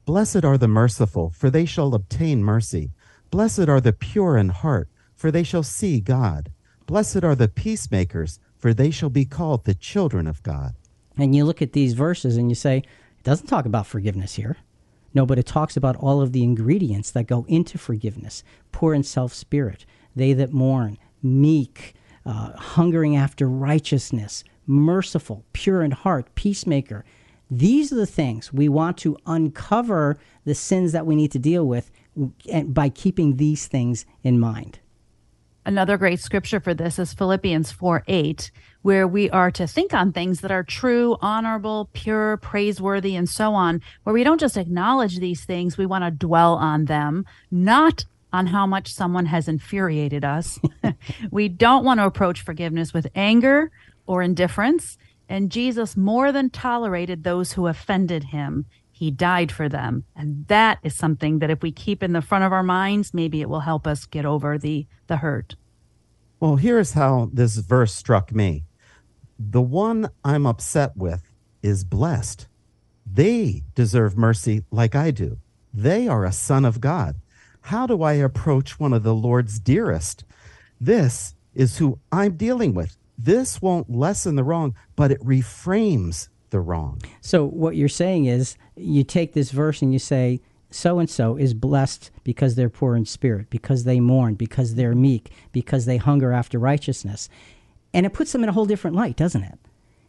[0.04, 2.92] Blessed are the merciful, for they shall obtain mercy.
[3.36, 6.54] Blessed are the pure in heart, for they shall see God.
[6.86, 10.74] Blessed are the peacemakers, for they shall be called the children of God.
[11.18, 14.56] And you look at these verses and you say, it doesn't talk about forgiveness here.
[15.14, 19.04] No, but it talks about all of the ingredients that go into forgiveness poor in
[19.04, 21.94] self spirit, they that mourn, meek,
[22.26, 27.04] uh, hungering after righteousness, merciful, pure in heart, peacemaker.
[27.52, 31.68] These are the things we want to uncover the sins that we need to deal
[31.68, 31.92] with
[32.68, 34.80] by keeping these things in mind.
[35.68, 38.52] Another great scripture for this is Philippians 4 8,
[38.84, 43.56] where we are to think on things that are true, honorable, pure, praiseworthy, and so
[43.56, 48.06] on, where we don't just acknowledge these things, we want to dwell on them, not
[48.32, 50.60] on how much someone has infuriated us.
[51.32, 53.72] we don't want to approach forgiveness with anger
[54.06, 55.00] or indifference.
[55.28, 58.66] And Jesus more than tolerated those who offended him.
[58.98, 60.06] He died for them.
[60.16, 63.42] And that is something that if we keep in the front of our minds, maybe
[63.42, 65.58] it will help us get over the, the hurt.
[66.40, 68.64] Well, here's how this verse struck me
[69.38, 71.30] the one I'm upset with
[71.62, 72.48] is blessed.
[73.06, 75.40] They deserve mercy like I do.
[75.74, 77.18] They are a son of God.
[77.64, 80.24] How do I approach one of the Lord's dearest?
[80.80, 82.96] This is who I'm dealing with.
[83.18, 87.02] This won't lessen the wrong, but it reframes the wrong.
[87.20, 90.40] So, what you're saying is you take this verse and you say,
[90.72, 94.96] so and so is blessed because they're poor in spirit, because they mourn, because they're
[94.96, 97.28] meek, because they hunger after righteousness.
[97.94, 99.60] And it puts them in a whole different light, doesn't it?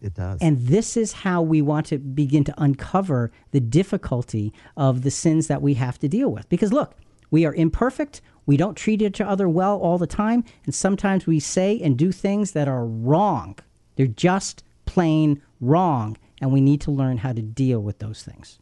[0.01, 0.39] It does.
[0.41, 5.49] And this is how we want to begin to uncover the difficulty of the sins
[5.49, 6.49] that we have to deal with.
[6.49, 6.95] Because look,
[7.33, 8.21] we are imperfect.
[8.45, 10.45] We don't treat each other well all the time.
[10.65, 13.59] And sometimes we say and do things that are wrong.
[13.97, 16.17] They're just plain wrong.
[16.41, 18.59] And we need to learn how to deal with those things.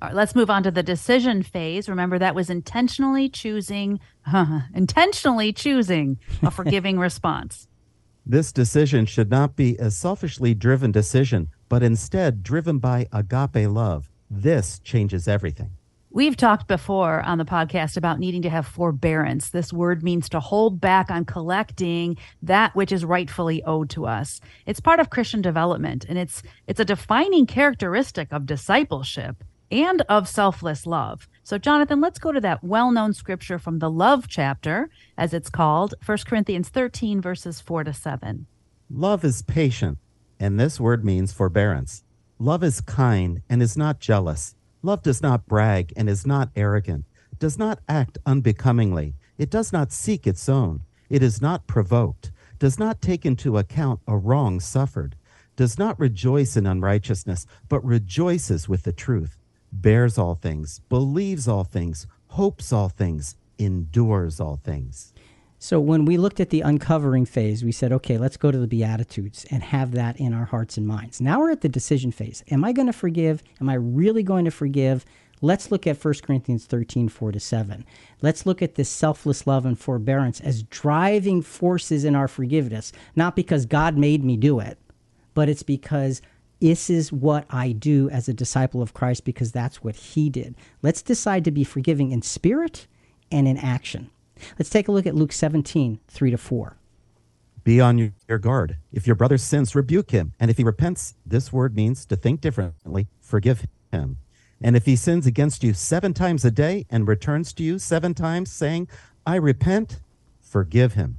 [0.00, 1.88] All right, let's move on to the decision phase.
[1.88, 3.98] Remember that was intentionally choosing,
[4.32, 7.66] uh, intentionally choosing a forgiving response.
[8.24, 14.10] This decision should not be a selfishly driven decision, but instead driven by agape love.
[14.30, 15.77] This changes everything.
[16.18, 19.50] We've talked before on the podcast about needing to have forbearance.
[19.50, 24.40] This word means to hold back on collecting that which is rightfully owed to us.
[24.66, 30.26] It's part of Christian development and it's it's a defining characteristic of discipleship and of
[30.26, 31.28] selfless love.
[31.44, 35.48] So, Jonathan, let's go to that well known scripture from the love chapter, as it's
[35.48, 38.46] called, 1 Corinthians 13, verses 4 to 7.
[38.90, 39.98] Love is patient,
[40.40, 42.02] and this word means forbearance.
[42.40, 44.56] Love is kind and is not jealous.
[44.82, 47.04] Love does not brag and is not arrogant,
[47.38, 49.14] does not act unbecomingly.
[49.36, 50.82] It does not seek its own.
[51.08, 55.16] It is not provoked, does not take into account a wrong suffered,
[55.56, 59.36] does not rejoice in unrighteousness, but rejoices with the truth
[59.72, 65.12] bears all things, believes all things, hopes all things, endures all things.
[65.60, 68.68] So when we looked at the uncovering phase, we said, okay, let's go to the
[68.68, 71.20] Beatitudes and have that in our hearts and minds.
[71.20, 72.44] Now we're at the decision phase.
[72.50, 73.42] Am I going to forgive?
[73.60, 75.04] Am I really going to forgive?
[75.40, 77.84] Let's look at 1 Corinthians 13, 4 to 7.
[78.22, 83.34] Let's look at this selfless love and forbearance as driving forces in our forgiveness, not
[83.34, 84.78] because God made me do it,
[85.34, 86.22] but it's because
[86.60, 90.56] this is what I do as a disciple of Christ because that's what he did.
[90.82, 92.86] Let's decide to be forgiving in spirit
[93.30, 94.10] and in action.
[94.58, 96.76] Let's take a look at Luke 17, 3 to 4.
[97.64, 98.78] Be on your guard.
[98.92, 100.32] If your brother sins, rebuke him.
[100.40, 104.18] And if he repents, this word means to think differently, forgive him.
[104.60, 108.14] And if he sins against you seven times a day and returns to you seven
[108.14, 108.88] times, saying,
[109.26, 110.00] I repent,
[110.40, 111.18] forgive him.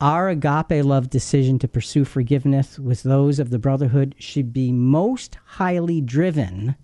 [0.00, 5.38] Our agape love decision to pursue forgiveness with those of the brotherhood should be most
[5.44, 6.76] highly driven,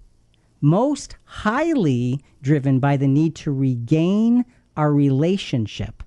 [0.61, 4.45] most highly driven by the need to regain
[4.77, 6.03] our relationship,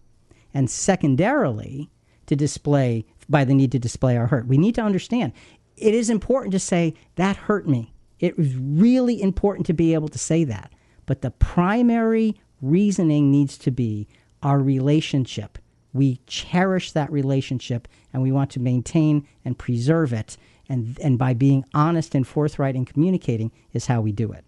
[0.53, 1.89] and secondarily,
[2.25, 4.47] to display by the need to display our hurt.
[4.47, 5.33] We need to understand
[5.75, 7.93] it is important to say, that hurt me.
[8.19, 10.73] It was really important to be able to say that.
[11.05, 14.07] But the primary reasoning needs to be
[14.41, 15.59] our relationship
[15.97, 20.37] we cherish that relationship and we want to maintain and preserve it.
[20.69, 24.45] And, and by being honest and forthright and communicating is how we do it.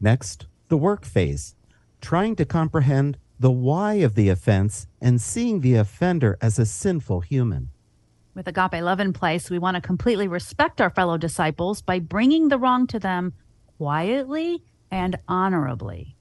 [0.00, 1.54] Next, the work phase,
[2.00, 7.20] trying to comprehend the why of the offense and seeing the offender as a sinful
[7.20, 7.70] human.
[8.34, 12.48] With agape love in place, we want to completely respect our fellow disciples by bringing
[12.48, 13.32] the wrong to them
[13.78, 16.16] quietly and honorably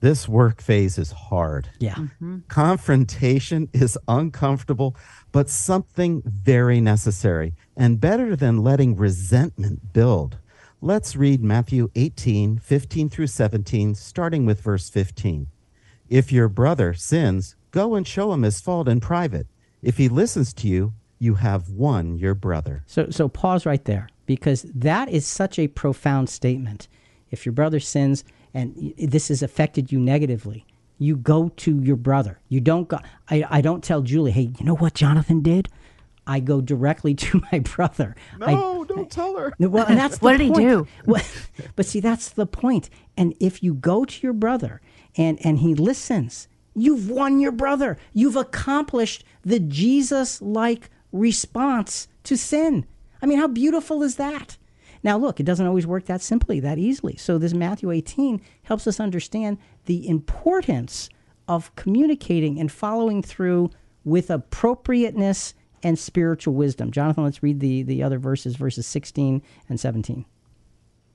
[0.00, 1.70] this work phase is hard.
[1.78, 1.94] Yeah.
[1.94, 2.38] Mm-hmm.
[2.48, 4.96] Confrontation is uncomfortable,
[5.32, 10.38] but something very necessary and better than letting resentment build.
[10.80, 15.48] Let's read Matthew 18, 15 through 17, starting with verse 15.
[16.08, 19.46] If your brother sins, go and show him his fault in private.
[19.82, 22.82] If he listens to you, you have won your brother.
[22.86, 26.88] So, so pause right there because that is such a profound statement.
[27.30, 30.64] If your brother sins, and this has affected you negatively,
[30.98, 32.40] you go to your brother.
[32.48, 32.98] You don't go.
[33.30, 35.68] I, I don't tell Julie, hey, you know what Jonathan did?
[36.26, 38.16] I go directly to my brother.
[38.38, 39.52] No, I, don't tell her.
[39.58, 40.60] Well, and that's what did point.
[40.60, 40.86] he do?
[41.06, 41.22] Well,
[41.76, 42.90] but see, that's the point.
[43.16, 44.80] And if you go to your brother
[45.16, 47.96] and and he listens, you've won your brother.
[48.12, 52.86] You've accomplished the Jesus-like response to sin.
[53.22, 54.56] I mean, how beautiful is that?
[55.02, 57.16] Now, look, it doesn't always work that simply, that easily.
[57.16, 61.08] So, this Matthew 18 helps us understand the importance
[61.46, 63.70] of communicating and following through
[64.04, 66.90] with appropriateness and spiritual wisdom.
[66.90, 70.24] Jonathan, let's read the, the other verses, verses 16 and 17.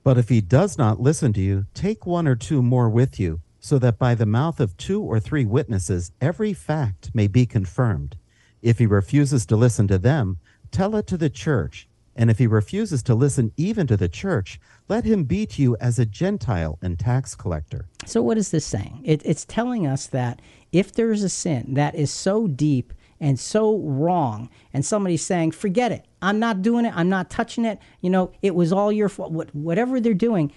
[0.02, 3.40] But if he does not listen to you, take one or two more with you,
[3.64, 8.14] so that by the mouth of two or three witnesses every fact may be confirmed.
[8.60, 10.36] If he refuses to listen to them,
[10.70, 11.88] tell it to the church.
[12.14, 15.78] And if he refuses to listen even to the church, let him be to you
[15.80, 17.88] as a Gentile and tax collector.
[18.04, 19.00] So, what is this saying?
[19.02, 23.40] It, it's telling us that if there is a sin that is so deep and
[23.40, 27.78] so wrong, and somebody's saying, forget it, I'm not doing it, I'm not touching it,
[28.02, 30.52] you know, it was all your fault, whatever they're doing,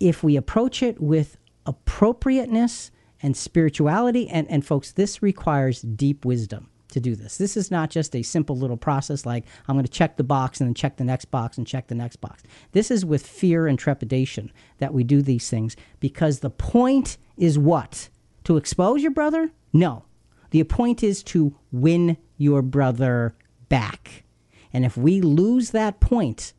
[0.00, 1.36] if we approach it with
[1.70, 2.90] appropriateness
[3.22, 7.38] and spirituality, and, and folks, this requires deep wisdom to do this.
[7.38, 10.60] This is not just a simple little process like I'm going to check the box
[10.60, 12.42] and then check the next box and check the next box.
[12.72, 17.58] This is with fear and trepidation that we do these things because the point is
[17.58, 18.08] what?
[18.44, 19.52] To expose your brother?
[19.72, 20.04] No.
[20.50, 23.36] The point is to win your brother
[23.68, 24.24] back.
[24.72, 26.54] And if we lose that point,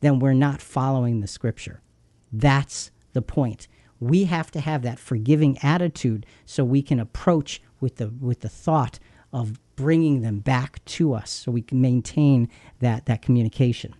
[0.00, 1.82] then we're not following the scripture.
[2.32, 3.68] That's the point.
[4.00, 8.48] We have to have that forgiving attitude so we can approach with the with the
[8.48, 8.98] thought
[9.32, 12.48] of bringing them back to us so we can maintain
[12.80, 13.94] that, that communication.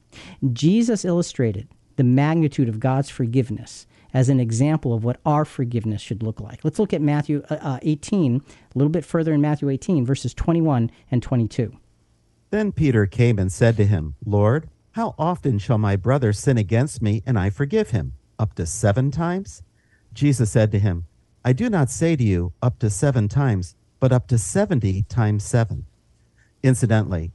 [0.52, 6.22] Jesus illustrated the magnitude of God's forgiveness as an example of what our forgiveness should
[6.22, 6.64] look like.
[6.64, 10.32] Let's look at Matthew uh, uh 18, a little bit further in Matthew 18, verses
[10.34, 11.72] 21 and 22.
[12.50, 17.02] Then Peter came and said to him, Lord, how often shall my brother sin against
[17.02, 18.14] me and I forgive him?
[18.38, 19.62] Up to seven times?
[20.18, 21.04] Jesus said to him,
[21.44, 25.44] I do not say to you up to seven times, but up to 70 times
[25.44, 25.86] seven.
[26.60, 27.30] Incidentally,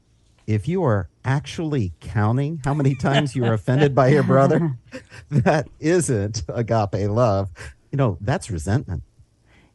[0.48, 4.78] if you are actually counting how many times you are offended by your brother,
[5.32, 7.52] that isn't agape love.
[7.90, 9.04] You know, that's resentment.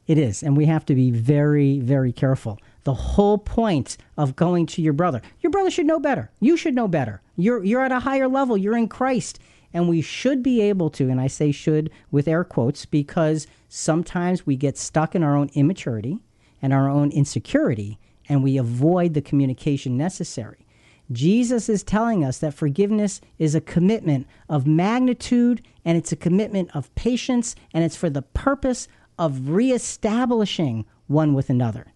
[0.06, 0.42] It is.
[0.42, 2.60] And we have to be very, very careful.
[2.84, 6.30] The whole point of going to your brother, your brother should know better.
[6.40, 7.22] You should know better.
[7.38, 9.38] You're, you're at a higher level, you're in Christ.
[9.72, 14.46] And we should be able to, and I say should with air quotes, because sometimes
[14.46, 16.18] we get stuck in our own immaturity
[16.62, 17.98] and our own insecurity,
[18.28, 20.66] and we avoid the communication necessary.
[21.10, 26.70] Jesus is telling us that forgiveness is a commitment of magnitude and it's a commitment
[26.74, 28.88] of patience and it's for the purpose
[29.18, 31.92] of reestablishing one with another.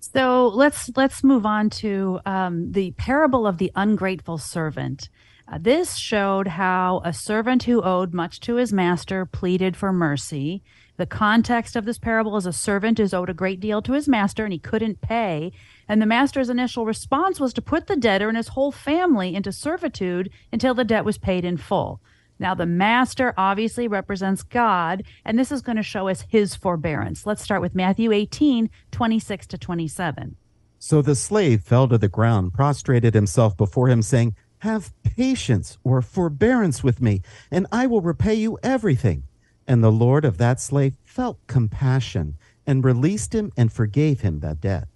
[0.00, 5.08] So let's let's move on to um, the parable of the ungrateful servant.
[5.50, 10.62] Uh, this showed how a servant who owed much to his master pleaded for mercy.
[10.98, 14.08] The context of this parable is a servant is owed a great deal to his
[14.08, 15.52] master and he couldn't pay.
[15.88, 19.50] And the master's initial response was to put the debtor and his whole family into
[19.50, 22.00] servitude until the debt was paid in full.
[22.38, 27.26] Now, the master obviously represents God, and this is going to show us his forbearance.
[27.26, 30.36] Let's start with Matthew 18, 26 to 27.
[30.78, 36.02] So the slave fell to the ground, prostrated himself before him, saying, Have patience or
[36.02, 39.24] forbearance with me, and I will repay you everything.
[39.66, 42.36] And the Lord of that slave felt compassion
[42.66, 44.88] and released him and forgave him that debt.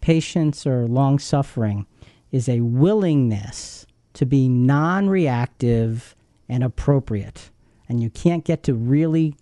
[0.00, 1.86] Patience or long suffering
[2.30, 6.14] is a willingness to be non reactive
[6.48, 7.50] and appropriate.
[7.88, 9.34] And you can't get to really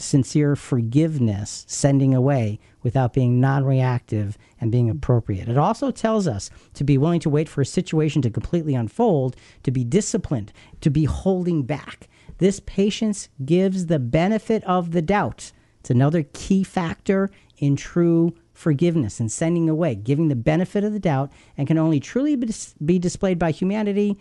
[0.00, 5.48] sincere forgiveness, sending away, without being non reactive and being appropriate.
[5.48, 9.36] It also tells us to be willing to wait for a situation to completely unfold,
[9.62, 12.08] to be disciplined, to be holding back.
[12.38, 15.52] This patience gives the benefit of the doubt.
[15.80, 20.98] It's another key factor in true forgiveness and sending away, giving the benefit of the
[20.98, 22.36] doubt, and can only truly
[22.84, 24.18] be displayed by humanity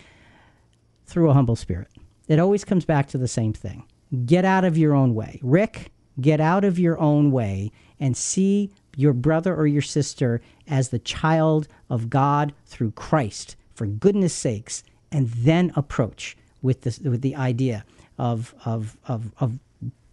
[1.06, 1.88] through a humble spirit.
[2.28, 3.84] It always comes back to the same thing
[4.26, 5.40] get out of your own way.
[5.44, 10.90] Rick, get out of your own way and see your brother or your sister as
[10.90, 17.22] the child of God through Christ, for goodness sakes, and then approach with, this, with
[17.22, 17.86] the idea
[18.20, 19.58] of of of, of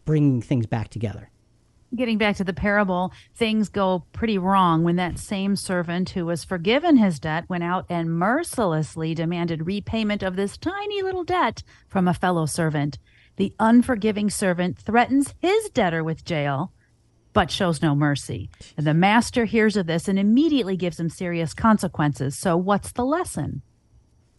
[0.05, 1.29] bringing things back together
[1.95, 6.45] getting back to the parable, things go pretty wrong when that same servant who was
[6.45, 12.07] forgiven his debt went out and mercilessly demanded repayment of this tiny little debt from
[12.07, 12.99] a fellow servant.
[13.37, 16.73] The unforgiving servant threatens his debtor with jail,
[17.33, 18.51] but shows no mercy.
[18.77, 22.37] And the master hears of this and immediately gives him serious consequences.
[22.37, 23.63] So, what's the lesson?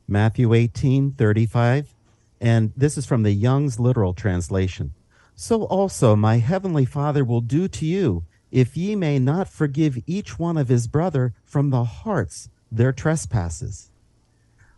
[0.07, 1.93] Matthew 18 35
[2.39, 4.93] and this is from the Young's literal translation.
[5.35, 10.39] So also my heavenly Father will do to you, if ye may not forgive each
[10.39, 13.91] one of his brother from the hearts their trespasses.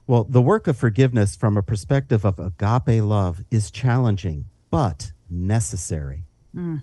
[0.09, 6.23] Well, the work of forgiveness from a perspective of agape love is challenging, but necessary.
[6.55, 6.81] Mm.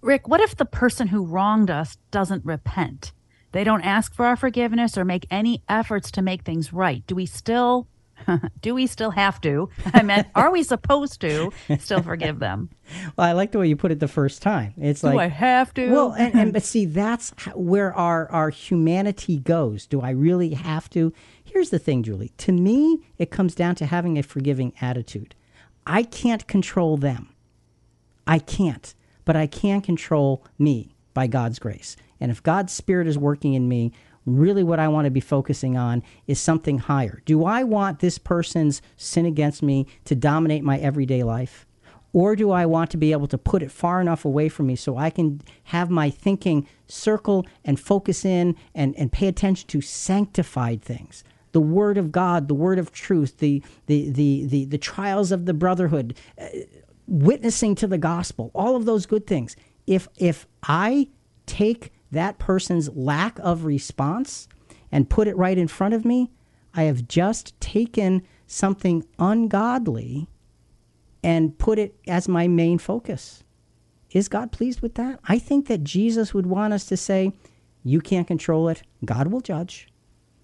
[0.00, 3.10] Rick, what if the person who wronged us doesn't repent?
[3.50, 7.04] They don't ask for our forgiveness or make any efforts to make things right.
[7.08, 7.88] Do we still
[8.62, 9.68] do we still have to?
[9.92, 12.70] I meant, are we supposed to still forgive them?
[13.16, 14.72] Well, I like the way you put it the first time.
[14.76, 15.90] It's like do like I have to?
[15.90, 19.86] Well, and, and but see, that's where our our humanity goes.
[19.86, 21.12] Do I really have to?
[21.42, 22.30] Here's the thing, Julie.
[22.38, 25.34] To me, it comes down to having a forgiving attitude.
[25.84, 27.30] I can't control them.
[28.24, 31.96] I can't, but I can control me by God's grace.
[32.20, 33.92] And if God's Spirit is working in me,
[34.26, 37.22] really what I want to be focusing on is something higher.
[37.24, 41.64] Do I want this person's sin against me to dominate my everyday life?
[42.12, 44.76] Or do I want to be able to put it far enough away from me
[44.76, 49.80] so I can have my thinking circle and focus in and, and pay attention to
[49.80, 51.24] sanctified things?
[51.52, 55.46] The Word of God, the Word of truth, the, the, the, the, the trials of
[55.46, 56.46] the brotherhood, uh,
[57.06, 59.54] witnessing to the gospel, all of those good things.
[59.86, 61.08] If, if I
[61.44, 64.48] take that person's lack of response
[64.92, 66.30] and put it right in front of me,
[66.74, 70.28] I have just taken something ungodly
[71.22, 73.42] and put it as my main focus.
[74.12, 75.18] Is God pleased with that?
[75.26, 77.32] I think that Jesus would want us to say,
[77.82, 79.88] You can't control it, God will judge,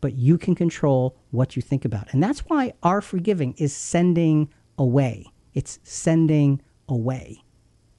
[0.01, 2.13] but you can control what you think about.
[2.13, 5.27] And that's why our forgiving is sending away.
[5.55, 7.43] It's sending away.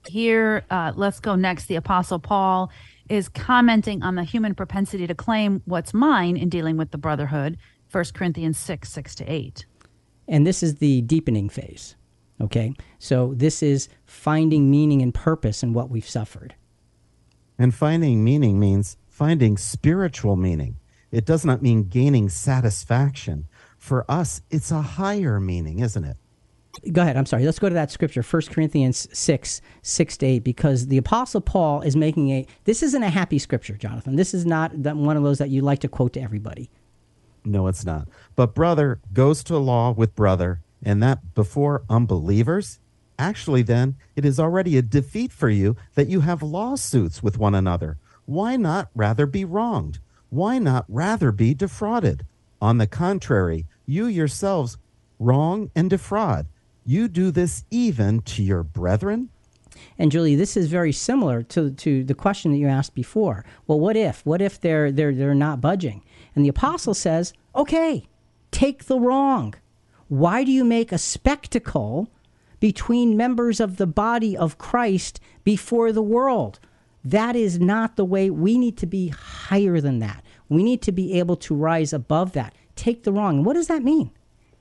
[0.08, 1.68] Here, uh, let's go next.
[1.68, 2.70] The Apostle Paul
[3.14, 7.58] is commenting on the human propensity to claim what's mine in dealing with the brotherhood
[7.92, 9.66] 1 corinthians 6 6 to 8
[10.28, 11.96] and this is the deepening phase
[12.44, 12.74] okay?
[13.00, 16.56] So this is finding meaning and purpose in what we've suffered.
[17.58, 20.78] And finding meaning means finding spiritual meaning.
[21.12, 23.48] It does not mean gaining satisfaction.
[23.78, 26.18] For us it's a higher meaning isn't it
[26.92, 27.46] go ahead i'm sorry.
[27.46, 31.82] Let's go to that scripture 1 corinthians 6 6 to 8 because the apostle paul
[31.82, 34.16] is making a this isn't a happy scripture jonathan.
[34.16, 36.70] This is not one of those that you like to quote to everybody.
[37.46, 38.08] No it's not.
[38.36, 42.80] But brother goes to law with brother and that before unbelievers
[43.20, 47.56] actually then it is already a defeat for you that you have lawsuits with one
[47.56, 47.98] another.
[48.26, 50.00] Why not rather be wronged?
[50.30, 52.26] Why not rather be defrauded?
[52.62, 54.78] On the contrary you yourselves
[55.20, 56.48] wrong and defraud
[56.86, 59.30] you do this even to your brethren?
[59.98, 63.46] And Julie, this is very similar to, to the question that you asked before.
[63.68, 64.26] Well, what if?
[64.26, 66.04] What if they're they're they're not budging?
[66.36, 68.08] And the apostle says, "Okay,
[68.52, 69.56] take the wrong.
[70.08, 72.08] Why do you make a spectacle
[72.60, 76.60] between members of the body of Christ before the world?
[77.04, 80.24] That is not the way we need to be higher than that.
[80.50, 82.54] We need to be able to rise above that.
[82.76, 83.44] Take the wrong.
[83.44, 84.12] what does that mean?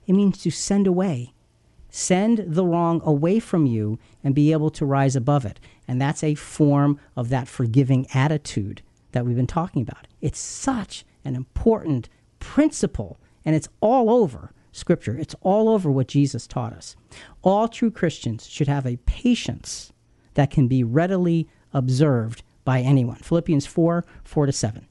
[0.05, 1.32] It means to send away
[1.95, 5.59] send the wrong away from you and be able to rise above it.
[5.87, 8.81] And that's a form of that forgiving attitude
[9.11, 10.07] that we've been talking about.
[10.19, 15.15] It's such an important principle, and it's all over Scripture.
[15.15, 16.95] It's all over what Jesus taught us.
[17.43, 19.93] All true Christians should have a patience
[20.33, 23.17] that can be readily observed by anyone.
[23.17, 24.87] Philippians 4 4 to 7.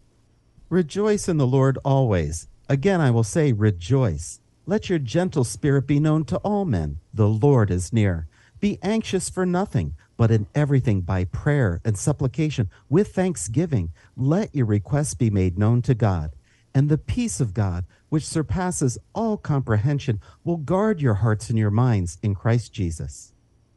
[0.68, 2.46] Rejoice in the Lord always.
[2.68, 4.38] Again, I will say, rejoice.
[4.64, 6.98] Let your gentle spirit be known to all men.
[7.12, 8.28] The Lord is near.
[8.60, 14.66] Be anxious for nothing, but in everything by prayer and supplication with thanksgiving, let your
[14.66, 16.36] requests be made known to God.
[16.72, 21.72] And the peace of God, which surpasses all comprehension, will guard your hearts and your
[21.72, 23.32] minds in Christ Jesus.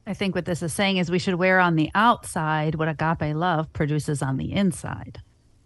[0.06, 3.36] I think what this is saying is we should wear on the outside what agape
[3.36, 5.20] love produces on the inside.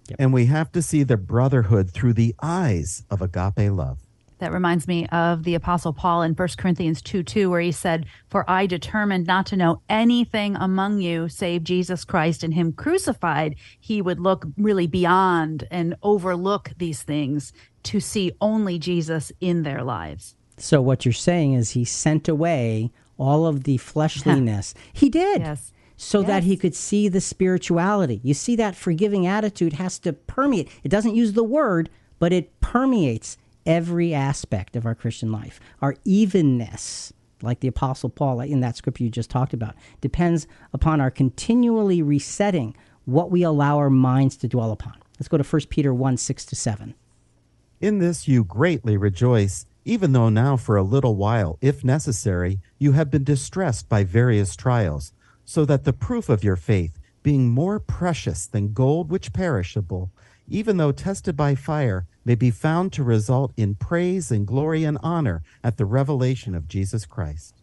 [0.08, 0.16] Yep.
[0.18, 4.00] And we have to see the brotherhood through the eyes of agape love.
[4.40, 8.06] That reminds me of the Apostle Paul in 1 Corinthians 2 2, where he said,
[8.30, 13.56] For I determined not to know anything among you save Jesus Christ and Him crucified.
[13.80, 19.84] He would look really beyond and overlook these things to see only Jesus in their
[19.84, 20.36] lives.
[20.58, 24.74] So, what you're saying is he sent away all of the fleshliness.
[24.94, 25.42] he did.
[25.42, 25.72] Yes
[26.02, 26.28] so yes.
[26.28, 28.22] that he could see the spirituality.
[28.24, 30.70] You see, that forgiving attitude has to permeate.
[30.82, 33.38] It doesn't use the word, but it permeates
[33.70, 35.60] every aspect of our Christian life.
[35.80, 37.14] Our evenness,
[37.44, 42.02] like the Apostle Paul in that scripture you just talked about, depends upon our continually
[42.02, 44.96] resetting what we allow our minds to dwell upon.
[45.20, 46.96] Let's go to 1 Peter 1 6 to 7.
[47.80, 52.94] In this you greatly rejoice, even though now for a little while, if necessary, you
[52.94, 55.14] have been distressed by various trials,
[55.46, 60.12] so that the proof of your faith, being more precious than gold which perishable,
[60.50, 64.98] even though tested by fire, may be found to result in praise and glory and
[65.02, 67.56] honor at the revelation of Jesus Christ.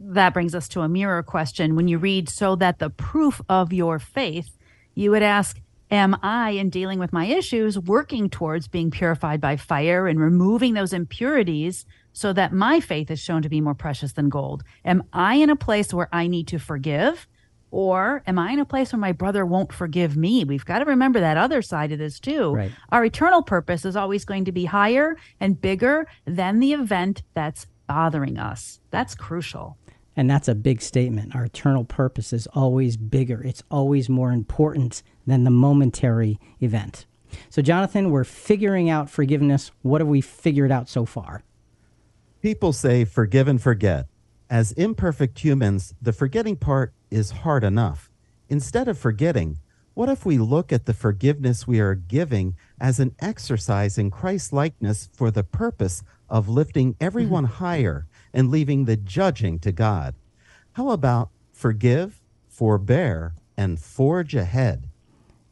[0.00, 1.76] that brings us to a mirror question.
[1.76, 4.58] When you read, so that the proof of your faith,
[4.94, 5.60] you would ask,
[5.90, 10.74] Am I, in dealing with my issues, working towards being purified by fire and removing
[10.74, 14.64] those impurities so that my faith is shown to be more precious than gold?
[14.84, 17.28] Am I in a place where I need to forgive?
[17.74, 20.44] Or am I in a place where my brother won't forgive me?
[20.44, 22.54] We've got to remember that other side of this too.
[22.54, 22.70] Right.
[22.92, 27.66] Our eternal purpose is always going to be higher and bigger than the event that's
[27.88, 28.78] bothering us.
[28.92, 29.76] That's crucial.
[30.14, 31.34] And that's a big statement.
[31.34, 37.06] Our eternal purpose is always bigger, it's always more important than the momentary event.
[37.50, 39.72] So, Jonathan, we're figuring out forgiveness.
[39.82, 41.42] What have we figured out so far?
[42.40, 44.06] People say forgive and forget.
[44.50, 48.10] As imperfect humans, the forgetting part is hard enough.
[48.48, 49.58] Instead of forgetting,
[49.94, 54.52] what if we look at the forgiveness we are giving as an exercise in Christ
[54.52, 57.54] likeness for the purpose of lifting everyone mm-hmm.
[57.54, 60.14] higher and leaving the judging to God?
[60.72, 64.88] How about forgive, forbear, and forge ahead?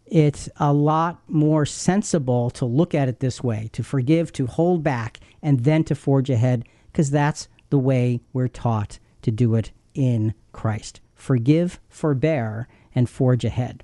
[0.07, 4.82] It's a lot more sensible to look at it this way to forgive, to hold
[4.82, 9.73] back, and then to forge ahead, because that's the way we're taught to do it
[9.95, 11.01] in Christ.
[11.14, 13.83] Forgive, forbear, and forge ahead.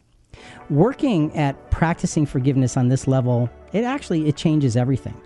[0.68, 5.18] Working at practicing forgiveness on this level, it actually it changes everything.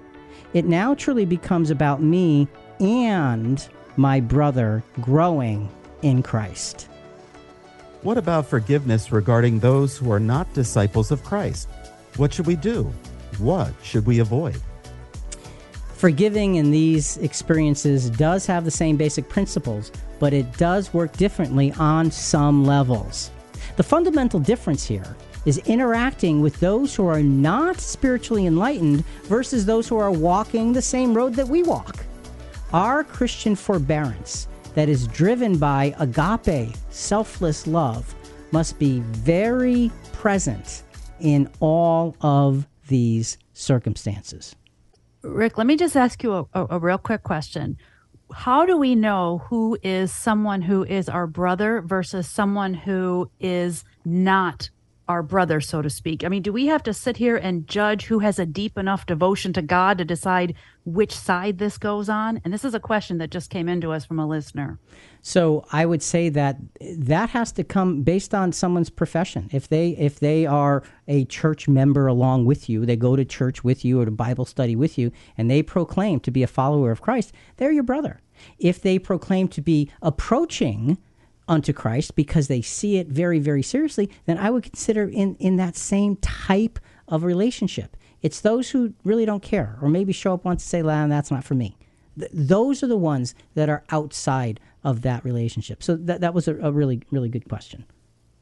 [0.55, 2.47] It now truly becomes about me
[2.79, 5.69] and my brother growing
[6.03, 6.89] in Christ.
[8.03, 11.69] What about forgiveness regarding those who are not disciples of Christ?
[12.17, 12.93] What should we do?
[13.39, 14.61] What should we avoid?
[16.03, 21.71] Forgiving in these experiences does have the same basic principles, but it does work differently
[21.79, 23.31] on some levels.
[23.77, 29.87] The fundamental difference here is interacting with those who are not spiritually enlightened versus those
[29.87, 32.05] who are walking the same road that we walk.
[32.73, 38.13] Our Christian forbearance that is driven by agape, selfless love,
[38.51, 40.83] must be very present
[41.21, 44.57] in all of these circumstances.
[45.23, 47.77] Rick, let me just ask you a, a, a, real quick question.
[48.35, 53.85] How do we know who is someone who is our brother versus someone who is
[54.05, 54.71] not
[55.09, 56.25] our brother, so to speak?
[56.25, 59.07] I mean, do we have to sit here and judge who has a deep enough
[59.07, 60.55] devotion to God to decide
[60.85, 62.41] which side this goes on?
[62.45, 64.79] And this is a question that just came into us from a listener.
[65.21, 69.49] So I would say that that has to come based on someone's profession.
[69.53, 73.63] If they if they are a church member along with you, they go to church
[73.63, 76.91] with you or to Bible study with you, and they proclaim to be a follower
[76.91, 78.21] of Christ, they're your brother.
[78.59, 80.99] If they proclaim to be approaching
[81.49, 85.57] unto Christ because they see it very, very seriously, then I would consider in, in
[85.57, 86.79] that same type
[87.09, 87.97] of relationship.
[88.23, 91.31] It's those who really don't care or maybe show up once and say, "Nah, that's
[91.31, 91.77] not for me.
[92.19, 95.83] Th- those are the ones that are outside of that relationship.
[95.83, 97.85] So that, that was a, a really, really good question.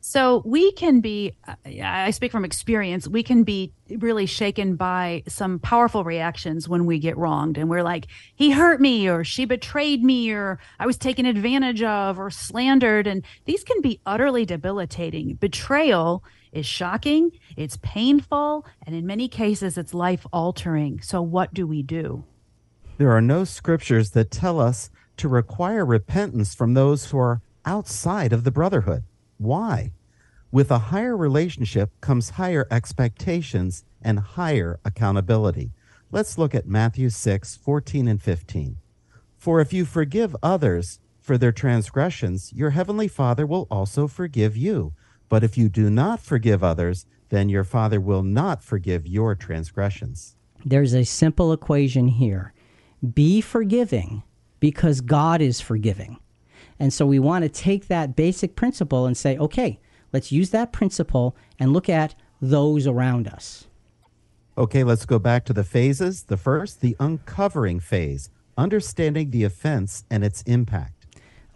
[0.02, 5.58] So we can be, I speak from experience, we can be really shaken by some
[5.58, 7.58] powerful reactions when we get wronged.
[7.58, 11.82] And we're like, he hurt me, or she betrayed me, or I was taken advantage
[11.82, 13.06] of, or slandered.
[13.06, 15.34] And these can be utterly debilitating.
[15.34, 21.00] Betrayal is shocking, it's painful, and in many cases, it's life altering.
[21.00, 22.24] So what do we do?
[22.98, 28.32] There are no scriptures that tell us to require repentance from those who are outside
[28.32, 29.04] of the brotherhood.
[29.38, 29.92] Why?
[30.52, 35.72] With a higher relationship comes higher expectations and higher accountability.
[36.10, 38.76] Let's look at Matthew 6 14 and 15.
[39.36, 44.92] For if you forgive others for their transgressions, your heavenly Father will also forgive you.
[45.30, 50.36] But if you do not forgive others, then your Father will not forgive your transgressions.
[50.62, 52.52] There's a simple equation here
[53.14, 54.22] be forgiving
[54.58, 56.18] because God is forgiving.
[56.78, 59.80] And so we want to take that basic principle and say, okay,
[60.12, 63.68] let's use that principle and look at those around us.
[64.58, 66.24] Okay, let's go back to the phases.
[66.24, 68.28] The first, the uncovering phase,
[68.58, 71.06] understanding the offense and its impact.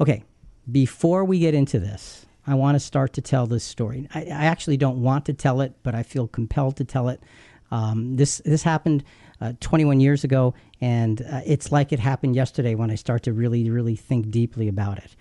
[0.01, 0.25] Okay,
[0.71, 4.09] before we get into this, I want to start to tell this story.
[4.15, 7.23] I, I actually don't want to tell it, but I feel compelled to tell it.
[7.71, 9.05] Um, this this happened
[9.41, 13.33] uh, 21 years ago, and uh, it's like it happened yesterday when I start to
[13.33, 15.17] really, really think deeply about it.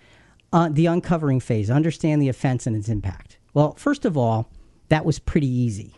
[0.51, 3.37] Uh, the uncovering phase, understand the offense and its impact.
[3.53, 4.51] Well, first of all,
[4.89, 5.95] that was pretty easy.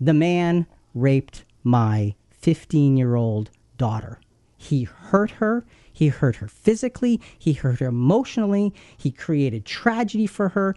[0.00, 4.20] The man raped my 15 year old daughter.
[4.56, 5.64] He hurt her.
[5.96, 7.22] He hurt her physically.
[7.38, 8.74] He hurt her emotionally.
[8.98, 10.76] He created tragedy for her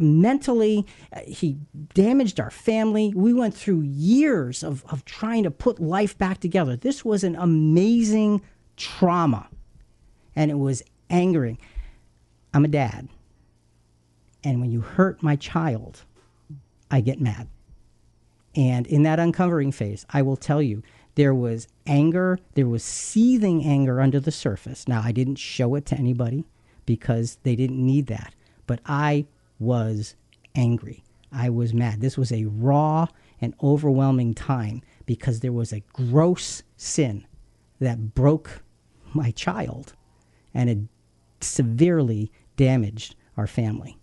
[0.00, 0.86] mentally.
[1.12, 1.58] Uh, he
[1.92, 3.12] damaged our family.
[3.14, 6.76] We went through years of, of trying to put life back together.
[6.76, 8.40] This was an amazing
[8.78, 9.50] trauma.
[10.34, 11.58] And it was angering.
[12.54, 13.10] I'm a dad.
[14.42, 16.04] And when you hurt my child,
[16.90, 17.48] I get mad.
[18.54, 20.82] And in that uncovering phase, I will tell you,
[21.16, 24.86] there was anger, there was seething anger under the surface.
[24.86, 26.44] Now, I didn't show it to anybody
[26.84, 28.34] because they didn't need that,
[28.66, 29.26] but I
[29.58, 30.14] was
[30.54, 31.02] angry.
[31.32, 32.00] I was mad.
[32.00, 33.08] This was a raw
[33.40, 37.26] and overwhelming time because there was a gross sin
[37.80, 38.62] that broke
[39.12, 39.94] my child
[40.54, 40.78] and it
[41.40, 43.98] severely damaged our family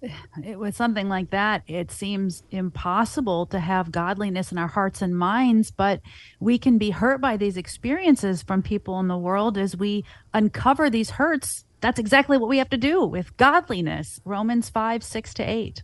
[0.00, 5.16] it, with something like that, it seems impossible to have godliness in our hearts and
[5.16, 6.00] minds, but
[6.40, 10.88] we can be hurt by these experiences from people in the world as we uncover
[10.88, 11.64] these hurts.
[11.80, 14.20] That's exactly what we have to do with godliness.
[14.24, 15.82] Romans 5 6 to 8.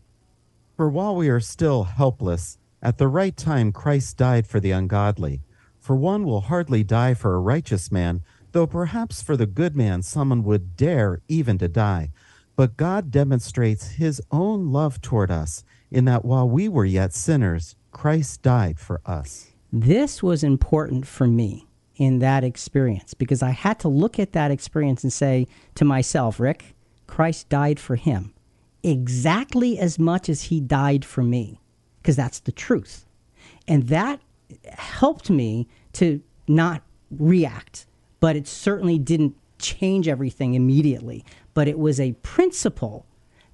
[0.77, 5.41] For while we are still helpless, at the right time Christ died for the ungodly.
[5.79, 10.03] For one will hardly die for a righteous man, though perhaps for the good man
[10.03, 12.11] someone would dare even to die.
[12.57, 17.77] But God demonstrates his own love toward us in that while we were yet sinners,
[17.91, 19.51] Christ died for us.
[19.73, 24.51] This was important for me in that experience because I had to look at that
[24.51, 26.75] experience and say to myself, Rick,
[27.07, 28.35] Christ died for him
[28.85, 31.61] exactly as much as he died for me
[32.01, 33.07] because that's the truth.
[33.67, 34.21] And that
[34.69, 37.87] helped me to not react,
[38.21, 41.25] but it certainly didn't change everything immediately
[41.55, 43.07] but it was a principle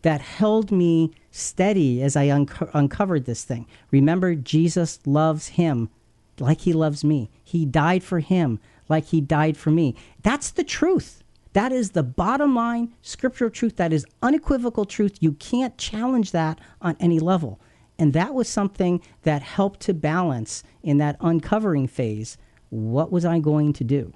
[0.02, 3.66] that held me steady as I unco- uncovered this thing.
[3.90, 5.90] Remember, Jesus loves him
[6.38, 7.30] like he loves me.
[7.44, 9.94] He died for him like he died for me.
[10.22, 11.22] That's the truth.
[11.52, 13.76] That is the bottom line scriptural truth.
[13.76, 15.18] That is unequivocal truth.
[15.20, 17.60] You can't challenge that on any level.
[17.98, 22.38] And that was something that helped to balance in that uncovering phase.
[22.70, 24.14] What was I going to do?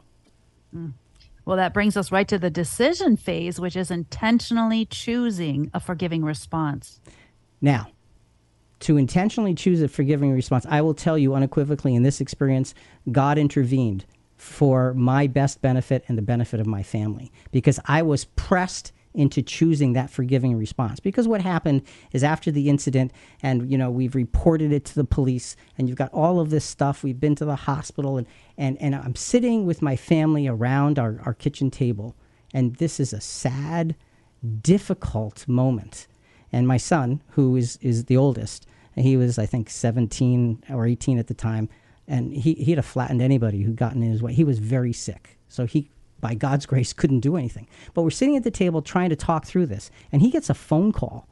[0.74, 0.94] Mm.
[1.44, 6.24] Well, that brings us right to the decision phase, which is intentionally choosing a forgiving
[6.24, 7.00] response.
[7.60, 7.88] Now,
[8.80, 12.74] to intentionally choose a forgiving response, I will tell you unequivocally in this experience,
[13.10, 14.04] God intervened
[14.36, 19.40] for my best benefit and the benefit of my family because I was pressed into
[19.42, 20.98] choosing that forgiving response.
[20.98, 23.12] Because what happened is after the incident
[23.42, 26.64] and you know we've reported it to the police and you've got all of this
[26.64, 28.26] stuff we've been to the hospital and
[28.58, 32.16] and, and i'm sitting with my family around our, our kitchen table
[32.52, 33.94] and this is a sad
[34.60, 36.06] difficult moment.
[36.52, 41.18] And my son who is is the oldest he was i think 17 or 18
[41.18, 41.68] at the time
[42.06, 45.38] and he, he'd have flattened anybody who'd gotten in his way he was very sick.
[45.48, 45.88] So he
[46.24, 47.68] by God's grace, couldn't do anything.
[47.92, 50.54] But we're sitting at the table trying to talk through this, and he gets a
[50.54, 51.28] phone call.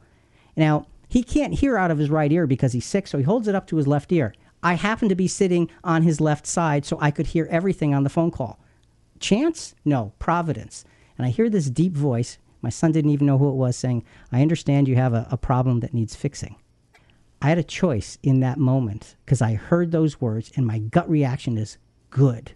[0.55, 3.47] Now, he can't hear out of his right ear because he's sick, so he holds
[3.47, 4.35] it up to his left ear.
[4.61, 8.03] I happen to be sitting on his left side, so I could hear everything on
[8.03, 8.59] the phone call.
[9.19, 9.73] Chance?
[9.83, 10.85] No, providence.
[11.17, 12.37] And I hear this deep voice.
[12.61, 15.37] My son didn't even know who it was saying, I understand you have a, a
[15.37, 16.55] problem that needs fixing.
[17.41, 21.09] I had a choice in that moment because I heard those words, and my gut
[21.09, 21.79] reaction is
[22.11, 22.53] good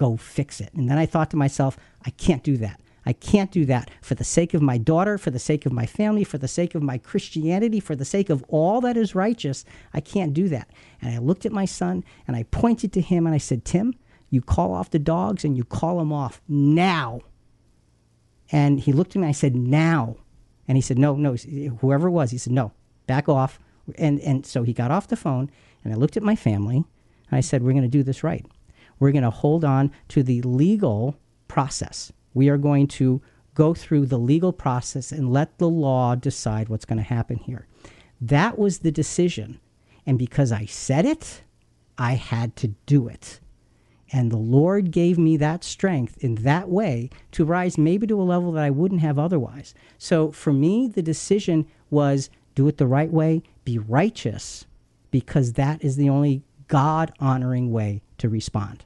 [0.00, 0.72] go fix it.
[0.72, 1.76] And then I thought to myself,
[2.06, 2.80] I can't do that.
[3.04, 5.84] I can't do that for the sake of my daughter, for the sake of my
[5.84, 9.62] family, for the sake of my Christianity, for the sake of all that is righteous.
[9.92, 10.70] I can't do that.
[11.02, 13.92] And I looked at my son and I pointed to him and I said, Tim,
[14.30, 17.20] you call off the dogs and you call them off now.
[18.50, 20.16] And he looked at me and I said, now.
[20.66, 21.34] And he said, no, no,
[21.80, 22.72] whoever it was, he said, no,
[23.06, 23.58] back off.
[23.98, 25.50] And, and so he got off the phone
[25.84, 28.46] and I looked at my family and I said, we're going to do this right.
[29.00, 32.12] We're going to hold on to the legal process.
[32.34, 33.20] We are going to
[33.54, 37.66] go through the legal process and let the law decide what's going to happen here.
[38.20, 39.58] That was the decision.
[40.06, 41.42] And because I said it,
[41.98, 43.40] I had to do it.
[44.12, 48.24] And the Lord gave me that strength in that way to rise maybe to a
[48.24, 49.74] level that I wouldn't have otherwise.
[49.98, 54.66] So for me, the decision was do it the right way, be righteous,
[55.10, 58.84] because that is the only God honoring way to respond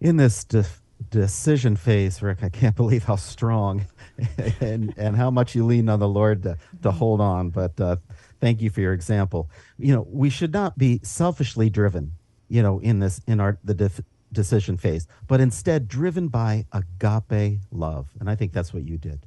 [0.00, 0.64] in this de-
[1.10, 3.86] decision phase, Rick, I can't believe how strong
[4.60, 7.50] and and how much you lean on the Lord to, to hold on.
[7.50, 7.96] But uh,
[8.40, 9.50] thank you for your example.
[9.78, 12.12] You know, we should not be selfishly driven.
[12.48, 17.60] You know, in this in our the def- decision phase, but instead driven by agape
[17.72, 19.20] love, and I think that's what you did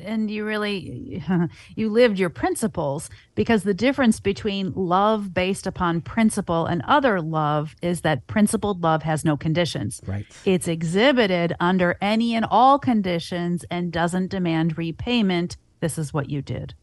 [0.00, 1.22] and you really
[1.76, 7.74] you lived your principles because the difference between love based upon principle and other love
[7.82, 10.00] is that principled love has no conditions.
[10.06, 10.26] Right.
[10.44, 15.56] It's exhibited under any and all conditions and doesn't demand repayment.
[15.80, 16.74] This is what you did.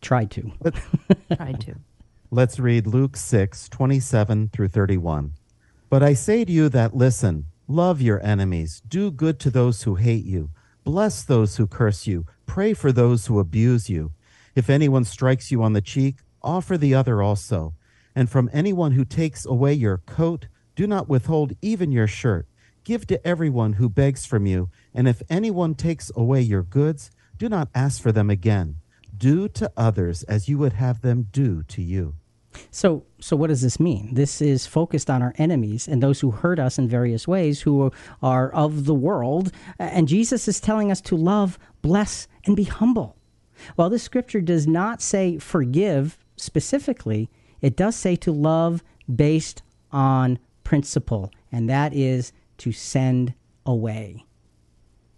[0.00, 0.52] Tried to.
[1.36, 1.76] Tried to.
[2.30, 5.34] Let's read luke 6 27 through 31
[5.88, 8.82] but i say to you that listen love your enemies.
[8.86, 10.50] Do good to those who hate you.
[10.84, 12.26] Bless those who curse you.
[12.54, 14.12] Pray for those who abuse you.
[14.54, 17.74] If anyone strikes you on the cheek, offer the other also.
[18.14, 20.46] And from anyone who takes away your coat,
[20.76, 22.46] do not withhold even your shirt.
[22.84, 24.70] Give to everyone who begs from you.
[24.94, 28.76] And if anyone takes away your goods, do not ask for them again.
[29.18, 32.14] Do to others as you would have them do to you.
[32.70, 34.14] So, so what does this mean?
[34.14, 37.90] This is focused on our enemies and those who hurt us in various ways, who
[38.22, 39.52] are of the world.
[39.78, 43.16] And Jesus is telling us to love, bless, and be humble.
[43.76, 47.30] While this scripture does not say forgive specifically,
[47.60, 48.82] it does say to love
[49.14, 53.34] based on principle, and that is to send
[53.64, 54.24] away.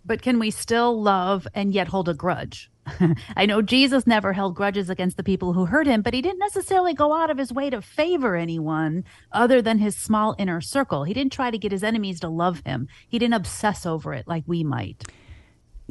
[0.06, 2.70] But can we still love and yet hold a grudge?
[3.36, 6.38] I know Jesus never held grudges against the people who hurt him, but he didn't
[6.38, 11.02] necessarily go out of his way to favor anyone other than his small inner circle.
[11.04, 14.28] He didn't try to get his enemies to love him, he didn't obsess over it
[14.28, 15.04] like we might.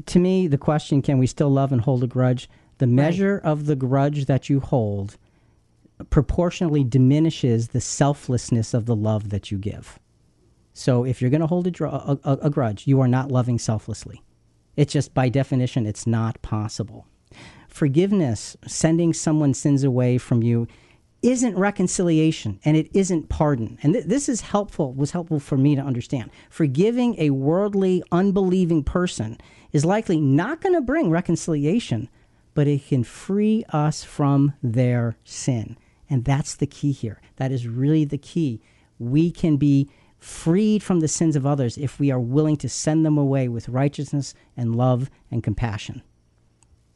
[0.06, 2.50] To me, the question can we still love and hold a grudge?
[2.78, 3.50] The measure right.
[3.50, 5.18] of the grudge that you hold
[6.10, 10.00] proportionally diminishes the selflessness of the love that you give.
[10.78, 13.58] So if you're going to hold a, dr- a, a, grudge, you are not loving
[13.58, 14.22] selflessly.
[14.76, 17.08] It's just by definition, it's not possible.
[17.70, 20.68] Forgiveness, sending someone's sins away from you,
[21.22, 23.80] isn't reconciliation and it isn't pardon.
[23.84, 26.30] And th- this is helpful, was helpful for me to understand.
[26.50, 29.38] Forgiving a worldly, unbelieving person
[29.72, 32.10] is likely not going to bring reconciliation,
[32.54, 35.78] but it can free us from their sin.
[36.10, 37.22] And that's the key here.
[37.38, 38.62] That is really the key.
[39.00, 39.90] We can be
[40.26, 43.70] freed from the sins of others if we are willing to send them away with
[43.70, 46.02] righteousness and love and compassion.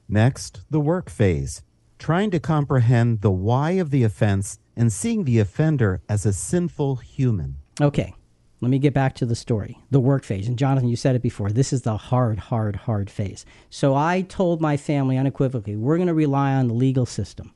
[0.08, 1.62] Next, the work phase,
[2.00, 6.96] trying to comprehend the why of the offense and seeing the offender as a sinful
[6.96, 7.58] human.
[7.80, 8.16] Okay,
[8.62, 10.48] let me get back to the story, the work phase.
[10.48, 11.52] And Jonathan, you said it before.
[11.52, 13.46] This is the hard, hard, hard phase.
[13.70, 17.54] So I told my family unequivocally, we're going to rely on the legal system.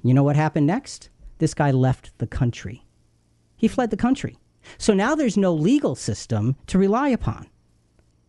[0.00, 1.10] You know what happened next?
[1.38, 2.86] This guy left the country.
[3.56, 4.38] He fled the country.
[4.76, 7.48] So now there's no legal system to rely upon.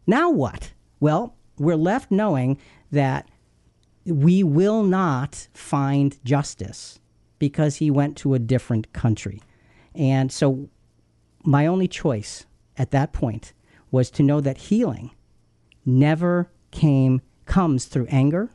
[0.07, 0.73] Now what?
[0.99, 2.57] Well, we're left knowing
[2.91, 3.29] that
[4.05, 6.99] we will not find justice
[7.37, 9.41] because he went to a different country.
[9.93, 10.69] And so
[11.43, 12.45] my only choice
[12.77, 13.53] at that point
[13.91, 15.11] was to know that healing
[15.85, 18.51] never came comes through anger.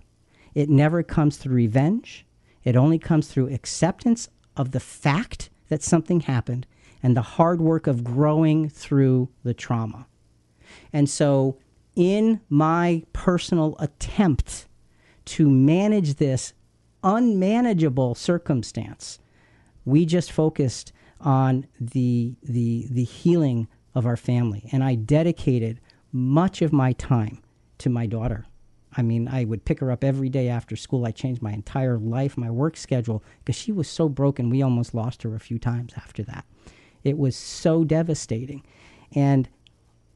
[0.54, 2.24] It never comes through revenge.
[2.62, 6.66] It only comes through acceptance of the fact that something happened
[7.04, 10.06] and the hard work of growing through the trauma.
[10.90, 11.58] And so,
[11.94, 14.66] in my personal attempt
[15.26, 16.54] to manage this
[17.04, 19.18] unmanageable circumstance,
[19.84, 24.68] we just focused on the, the, the healing of our family.
[24.72, 25.80] And I dedicated
[26.10, 27.42] much of my time
[27.78, 28.46] to my daughter.
[28.96, 31.04] I mean, I would pick her up every day after school.
[31.04, 34.48] I changed my entire life, my work schedule, because she was so broken.
[34.48, 36.46] We almost lost her a few times after that.
[37.04, 38.64] It was so devastating.
[39.14, 39.48] And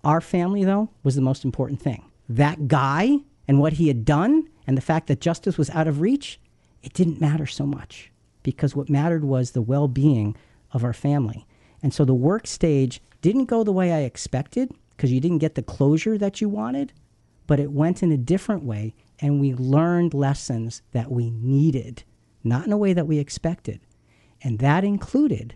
[0.03, 2.05] our family, though, was the most important thing.
[2.29, 6.01] That guy and what he had done and the fact that justice was out of
[6.01, 6.41] reach,
[6.83, 8.11] it didn't matter so much
[8.43, 10.37] because what mattered was the well being
[10.73, 11.47] of our family.
[11.83, 15.55] And so the work stage didn't go the way I expected because you didn't get
[15.55, 16.93] the closure that you wanted,
[17.47, 22.05] but it went in a different way and we learned lessons that we needed,
[22.45, 23.81] not in a way that we expected.
[24.43, 25.55] And that included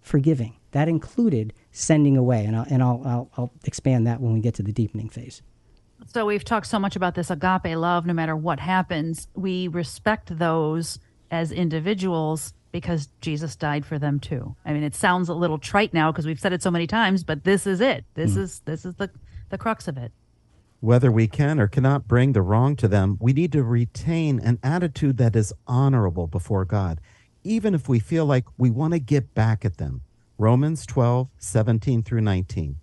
[0.00, 0.57] forgiving.
[0.72, 4.54] That included sending away, and I'll, and I'll, I'll, I'll expand that when we get
[4.54, 5.42] to the deepening phase.
[6.06, 8.06] So we've talked so much about this agape love.
[8.06, 10.98] No matter what happens, we respect those
[11.30, 14.54] as individuals because Jesus died for them too.
[14.64, 17.24] I mean, it sounds a little trite now because we've said it so many times,
[17.24, 18.04] but this is it.
[18.14, 18.38] This mm.
[18.38, 19.10] is this is the
[19.48, 20.12] the crux of it.
[20.80, 24.60] Whether we can or cannot bring the wrong to them, we need to retain an
[24.62, 27.00] attitude that is honorable before God,
[27.42, 30.02] even if we feel like we want to get back at them.
[30.40, 32.76] Romans 12, 17 through 19.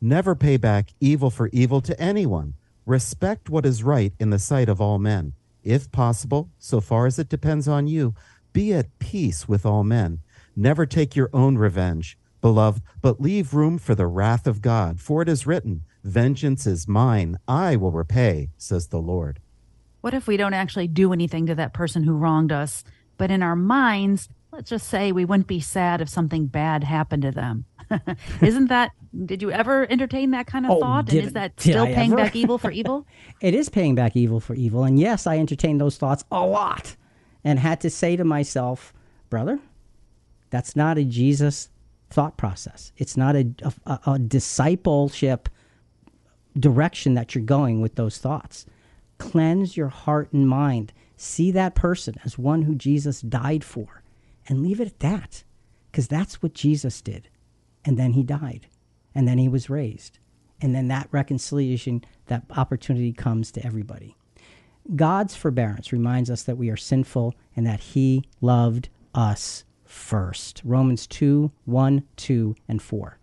[0.00, 2.54] Never pay back evil for evil to anyone.
[2.86, 5.32] Respect what is right in the sight of all men.
[5.64, 8.14] If possible, so far as it depends on you,
[8.52, 10.20] be at peace with all men.
[10.54, 15.00] Never take your own revenge, beloved, but leave room for the wrath of God.
[15.00, 19.40] For it is written, Vengeance is mine, I will repay, says the Lord.
[20.02, 22.84] What if we don't actually do anything to that person who wronged us,
[23.18, 27.22] but in our minds, let's just say we wouldn't be sad if something bad happened
[27.22, 27.64] to them.
[28.42, 28.92] Isn't that,
[29.24, 31.06] did you ever entertain that kind of oh, thought?
[31.06, 33.06] Did, and is that still paying back evil for evil?
[33.40, 34.84] it is paying back evil for evil.
[34.84, 36.96] And yes, I entertained those thoughts a lot
[37.42, 38.92] and had to say to myself,
[39.30, 39.58] brother,
[40.50, 41.70] that's not a Jesus
[42.10, 42.92] thought process.
[42.98, 43.46] It's not a,
[43.86, 45.48] a, a discipleship
[46.58, 48.66] direction that you're going with those thoughts.
[49.16, 50.92] Cleanse your heart and mind.
[51.16, 54.01] See that person as one who Jesus died for
[54.48, 55.44] and leave it at that
[55.90, 57.28] because that's what Jesus did.
[57.84, 58.66] And then he died
[59.14, 60.18] and then he was raised.
[60.60, 64.16] And then that reconciliation, that opportunity comes to everybody.
[64.96, 70.62] God's forbearance reminds us that we are sinful and that he loved us first.
[70.64, 73.18] Romans 2 1, 2, and 4.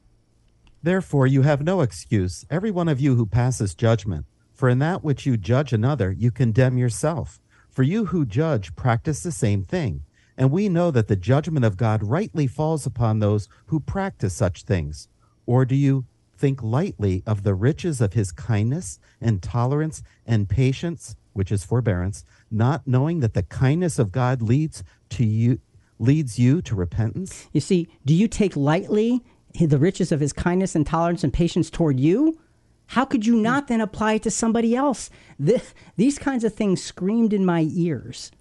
[0.82, 4.26] Therefore, you have no excuse, every one of you who passes judgment.
[4.54, 7.40] For in that which you judge another, you condemn yourself.
[7.70, 10.04] For you who judge practice the same thing.
[10.40, 14.64] And we know that the judgment of God rightly falls upon those who practice such
[14.64, 15.10] things.
[15.46, 16.06] Or do you
[16.38, 22.24] think lightly of the riches of his kindness and tolerance and patience, which is forbearance,
[22.50, 25.60] not knowing that the kindness of God leads to you
[26.02, 27.50] leads you to repentance?
[27.52, 29.22] You see, do you take lightly
[29.60, 32.40] the riches of his kindness and tolerance and patience toward you?
[32.86, 35.10] How could you not then apply it to somebody else?
[35.38, 38.32] This, these kinds of things screamed in my ears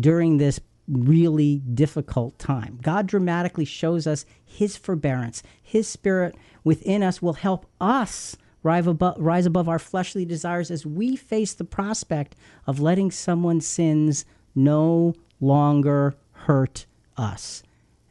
[0.00, 0.58] during this
[0.88, 2.78] really difficult time.
[2.82, 5.42] God dramatically shows us his forbearance.
[5.62, 10.86] His spirit within us will help us rise above, rise above our fleshly desires as
[10.86, 14.24] we face the prospect of letting someone's sins
[14.54, 17.62] no longer hurt us.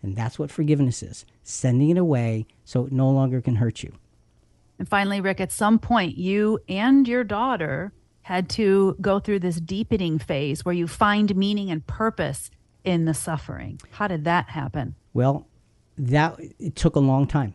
[0.02, 3.94] And that's what forgiveness is sending it away so it no longer can hurt you.
[4.80, 7.92] And finally, Rick, at some point, you and your daughter
[8.24, 12.50] had to go through this deepening phase where you find meaning and purpose
[12.84, 13.80] in the suffering.
[13.92, 14.96] How did that happen?
[15.14, 15.48] Well,
[15.98, 17.54] that it took a long time,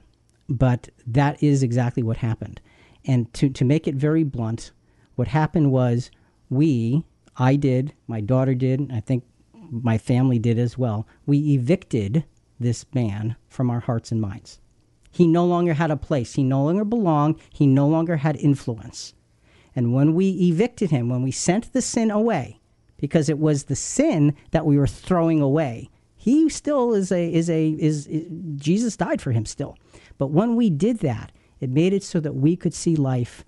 [0.49, 2.61] but that is exactly what happened.
[3.05, 4.73] And to, to make it very blunt,
[5.15, 6.11] what happened was
[6.51, 7.05] we,
[7.37, 9.25] I did, my daughter did, I think
[9.71, 12.25] my family did as well, we evicted
[12.59, 14.61] this man from our hearts and minds.
[15.11, 19.15] He no longer had a place, he no longer belonged, he no longer had influence.
[19.75, 22.61] And when we evicted him, when we sent the sin away,
[22.99, 27.49] because it was the sin that we were throwing away, he still is a is
[27.49, 28.27] a is, is
[28.57, 29.77] Jesus died for him still.
[30.19, 31.31] But when we did that,
[31.61, 33.45] it made it so that we could see life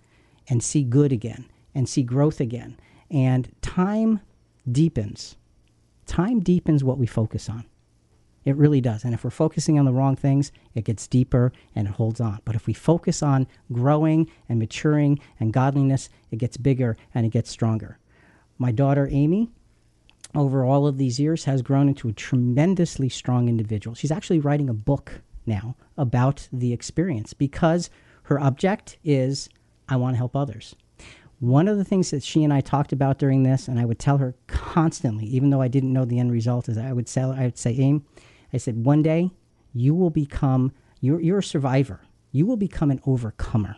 [0.49, 2.79] and see good again and see growth again.
[3.11, 4.21] And time
[4.71, 5.37] deepens.
[6.07, 7.65] Time deepens what we focus on.
[8.45, 9.05] It really does.
[9.05, 12.41] And if we're focusing on the wrong things, it gets deeper and it holds on.
[12.45, 17.31] But if we focus on growing and maturing and godliness, it gets bigger and it
[17.31, 17.99] gets stronger.
[18.59, 19.49] My daughter, Amy,
[20.35, 23.95] over all of these years, has grown into a tremendously strong individual.
[23.95, 27.89] She's actually writing a book now about the experience because
[28.25, 29.49] her object is
[29.89, 30.75] I want to help others.
[31.41, 34.01] One of the things that she and I talked about during this, and I would
[34.01, 37.23] tell her constantly, even though I didn't know the end result, is I would say,
[37.23, 38.05] I would say, Aim,
[38.53, 39.31] I said, one day
[39.73, 42.01] you will become, you're, you're a survivor.
[42.33, 43.77] You will become an overcomer.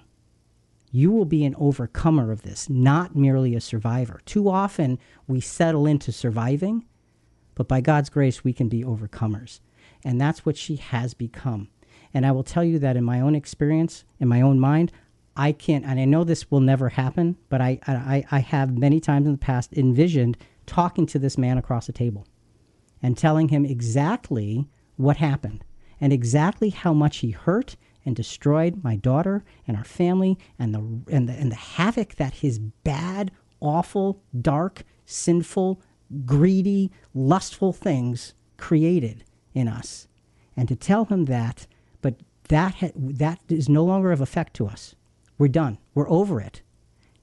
[0.90, 4.20] You will be an overcomer of this, not merely a survivor.
[4.24, 6.84] Too often we settle into surviving,
[7.54, 9.60] but by God's grace, we can be overcomers.
[10.04, 11.68] And that's what she has become.
[12.12, 14.92] And I will tell you that in my own experience, in my own mind,
[15.36, 18.98] I can't, and I know this will never happen, but I, I, I have many
[18.98, 20.36] times in the past envisioned
[20.66, 22.26] talking to this man across the table
[23.02, 25.64] and telling him exactly what happened
[26.00, 30.78] and exactly how much he hurt and destroyed my daughter and our family and the
[31.14, 33.30] and the, and the havoc that his bad,
[33.60, 35.80] awful, dark, sinful,
[36.24, 39.24] greedy, lustful things created
[39.54, 40.08] in us.
[40.56, 41.66] And to tell him that,
[42.02, 42.16] but
[42.48, 44.94] that ha- that is no longer of effect to us.
[45.38, 45.78] We're done.
[45.94, 46.62] We're over it.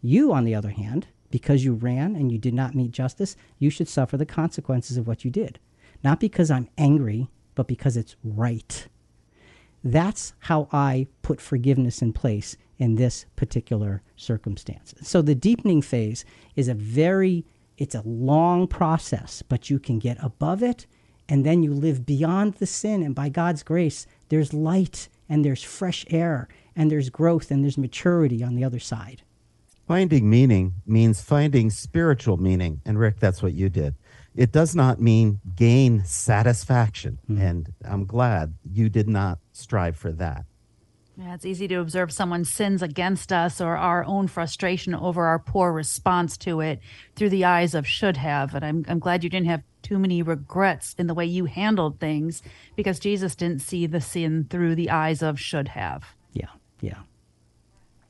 [0.02, 3.70] You, on the other hand, because you ran and you did not meet justice, you
[3.70, 5.60] should suffer the consequences of what you did.
[6.04, 8.88] Not because I'm angry, but because it's right.
[9.92, 14.94] That's how I put forgiveness in place in this particular circumstance.
[15.02, 16.26] So the deepening phase
[16.56, 17.46] is a very
[17.78, 20.88] it's a long process, but you can get above it
[21.30, 25.64] and then you live beyond the sin and by God's grace there's light and there's
[25.64, 29.22] fresh air and there's growth and there's maturity on the other side.
[29.88, 32.82] Finding meaning means finding spiritual meaning.
[32.86, 33.96] And Rick, that's what you did.
[34.36, 37.20] It does not mean gain satisfaction.
[37.30, 37.42] Mm.
[37.42, 40.46] And I'm glad you did not strive for that.
[41.20, 45.40] Yeah, it's easy to observe someone's sins against us or our own frustration over our
[45.40, 46.80] poor response to it
[47.16, 48.54] through the eyes of should have.
[48.54, 52.00] And I'm, I'm glad you didn't have too many regrets in the way you handled
[52.00, 52.44] things
[52.76, 56.06] because Jesus didn't see the sin through the eyes of should have.
[56.34, 56.50] Yeah,
[56.82, 57.00] yeah.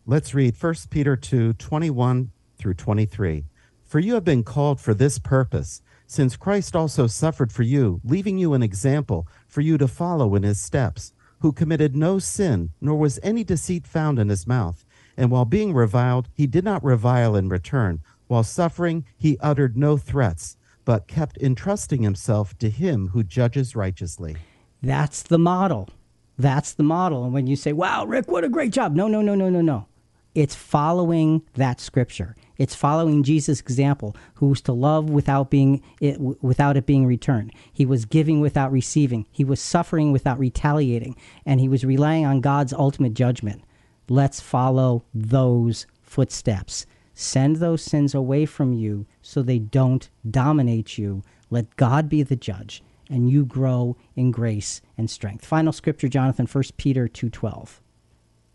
[0.06, 3.46] Let's read 1 Peter 2 21 through 23.
[3.86, 8.38] For you have been called for this purpose, since Christ also suffered for you, leaving
[8.38, 12.98] you an example for you to follow in his steps who committed no sin, nor
[12.98, 14.86] was any deceit found in his mouth.
[15.16, 18.02] And while being reviled, he did not revile in return.
[18.28, 24.38] While suffering, he uttered no threats, but kept entrusting himself to him who judges righteously.
[24.82, 25.90] That's the model.
[26.38, 27.24] That's the model.
[27.24, 28.94] And when you say, wow, Rick, what a great job.
[28.94, 29.88] No, no, no, no, no, no.
[30.36, 32.36] It's following that scripture.
[32.58, 37.54] It's following Jesus' example, who was to love without being it, without it being returned.
[37.72, 39.26] He was giving without receiving.
[39.32, 43.64] He was suffering without retaliating, and he was relying on God's ultimate judgment.
[44.10, 46.86] Let's follow those footsteps.
[47.14, 51.24] Send those sins away from you so they don't dominate you.
[51.50, 55.46] Let God be the judge and you grow in grace and strength.
[55.46, 57.82] Final scripture Jonathan 1 Peter 2:12.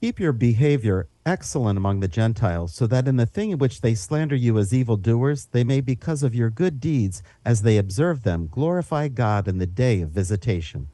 [0.02, 3.94] Keep your behavior excellent among the Gentiles, so that in the thing in which they
[3.94, 8.48] slander you as evildoers, they may, because of your good deeds, as they observe them,
[8.50, 10.88] glorify God in the day of visitation.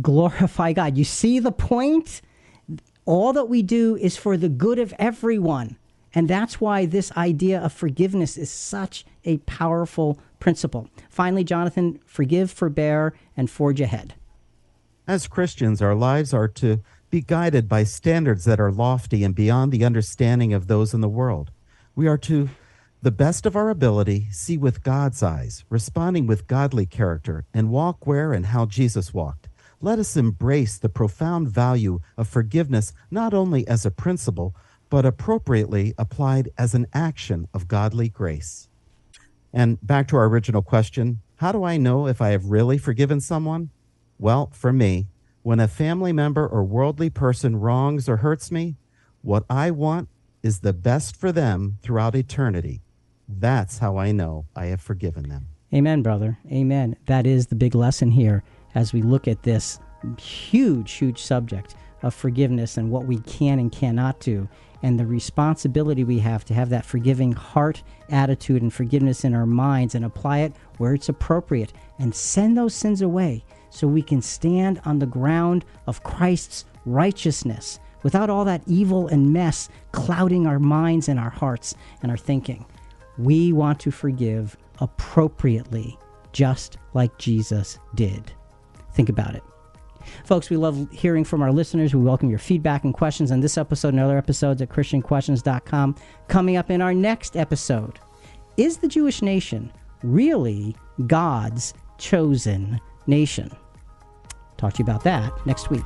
[0.00, 0.96] Glorify God.
[0.96, 2.22] You see the point?
[3.04, 5.76] All that we do is for the good of everyone.
[6.14, 10.88] And that's why this idea of forgiveness is such a powerful principle.
[11.10, 14.14] Finally, Jonathan, forgive, forbear, and forge ahead.
[15.06, 16.80] As Christians, our lives are to
[17.12, 21.08] be guided by standards that are lofty and beyond the understanding of those in the
[21.10, 21.50] world.
[21.94, 22.48] We are to,
[23.02, 28.06] the best of our ability, see with God's eyes, responding with godly character, and walk
[28.06, 29.50] where and how Jesus walked.
[29.82, 34.56] Let us embrace the profound value of forgiveness not only as a principle,
[34.88, 38.68] but appropriately applied as an action of godly grace.
[39.52, 43.20] And back to our original question how do I know if I have really forgiven
[43.20, 43.68] someone?
[44.18, 45.08] Well, for me,
[45.42, 48.76] when a family member or worldly person wrongs or hurts me,
[49.22, 50.08] what I want
[50.42, 52.82] is the best for them throughout eternity.
[53.28, 55.48] That's how I know I have forgiven them.
[55.74, 56.38] Amen, brother.
[56.50, 56.96] Amen.
[57.06, 58.42] That is the big lesson here
[58.74, 59.78] as we look at this
[60.18, 64.48] huge, huge subject of forgiveness and what we can and cannot do
[64.82, 69.46] and the responsibility we have to have that forgiving heart attitude and forgiveness in our
[69.46, 74.20] minds and apply it where it's appropriate and send those sins away so we can
[74.20, 80.58] stand on the ground of Christ's righteousness without all that evil and mess clouding our
[80.58, 82.64] minds and our hearts and our thinking.
[83.18, 85.98] We want to forgive appropriately,
[86.32, 88.32] just like Jesus did.
[88.94, 89.42] Think about it.
[90.24, 91.94] Folks, we love hearing from our listeners.
[91.94, 95.96] We welcome your feedback and questions on this episode and other episodes at ChristianQuestions.com.
[96.28, 97.98] Coming up in our next episode
[98.56, 103.50] Is the Jewish nation really God's chosen nation?
[104.62, 105.82] Talk to you about that next week.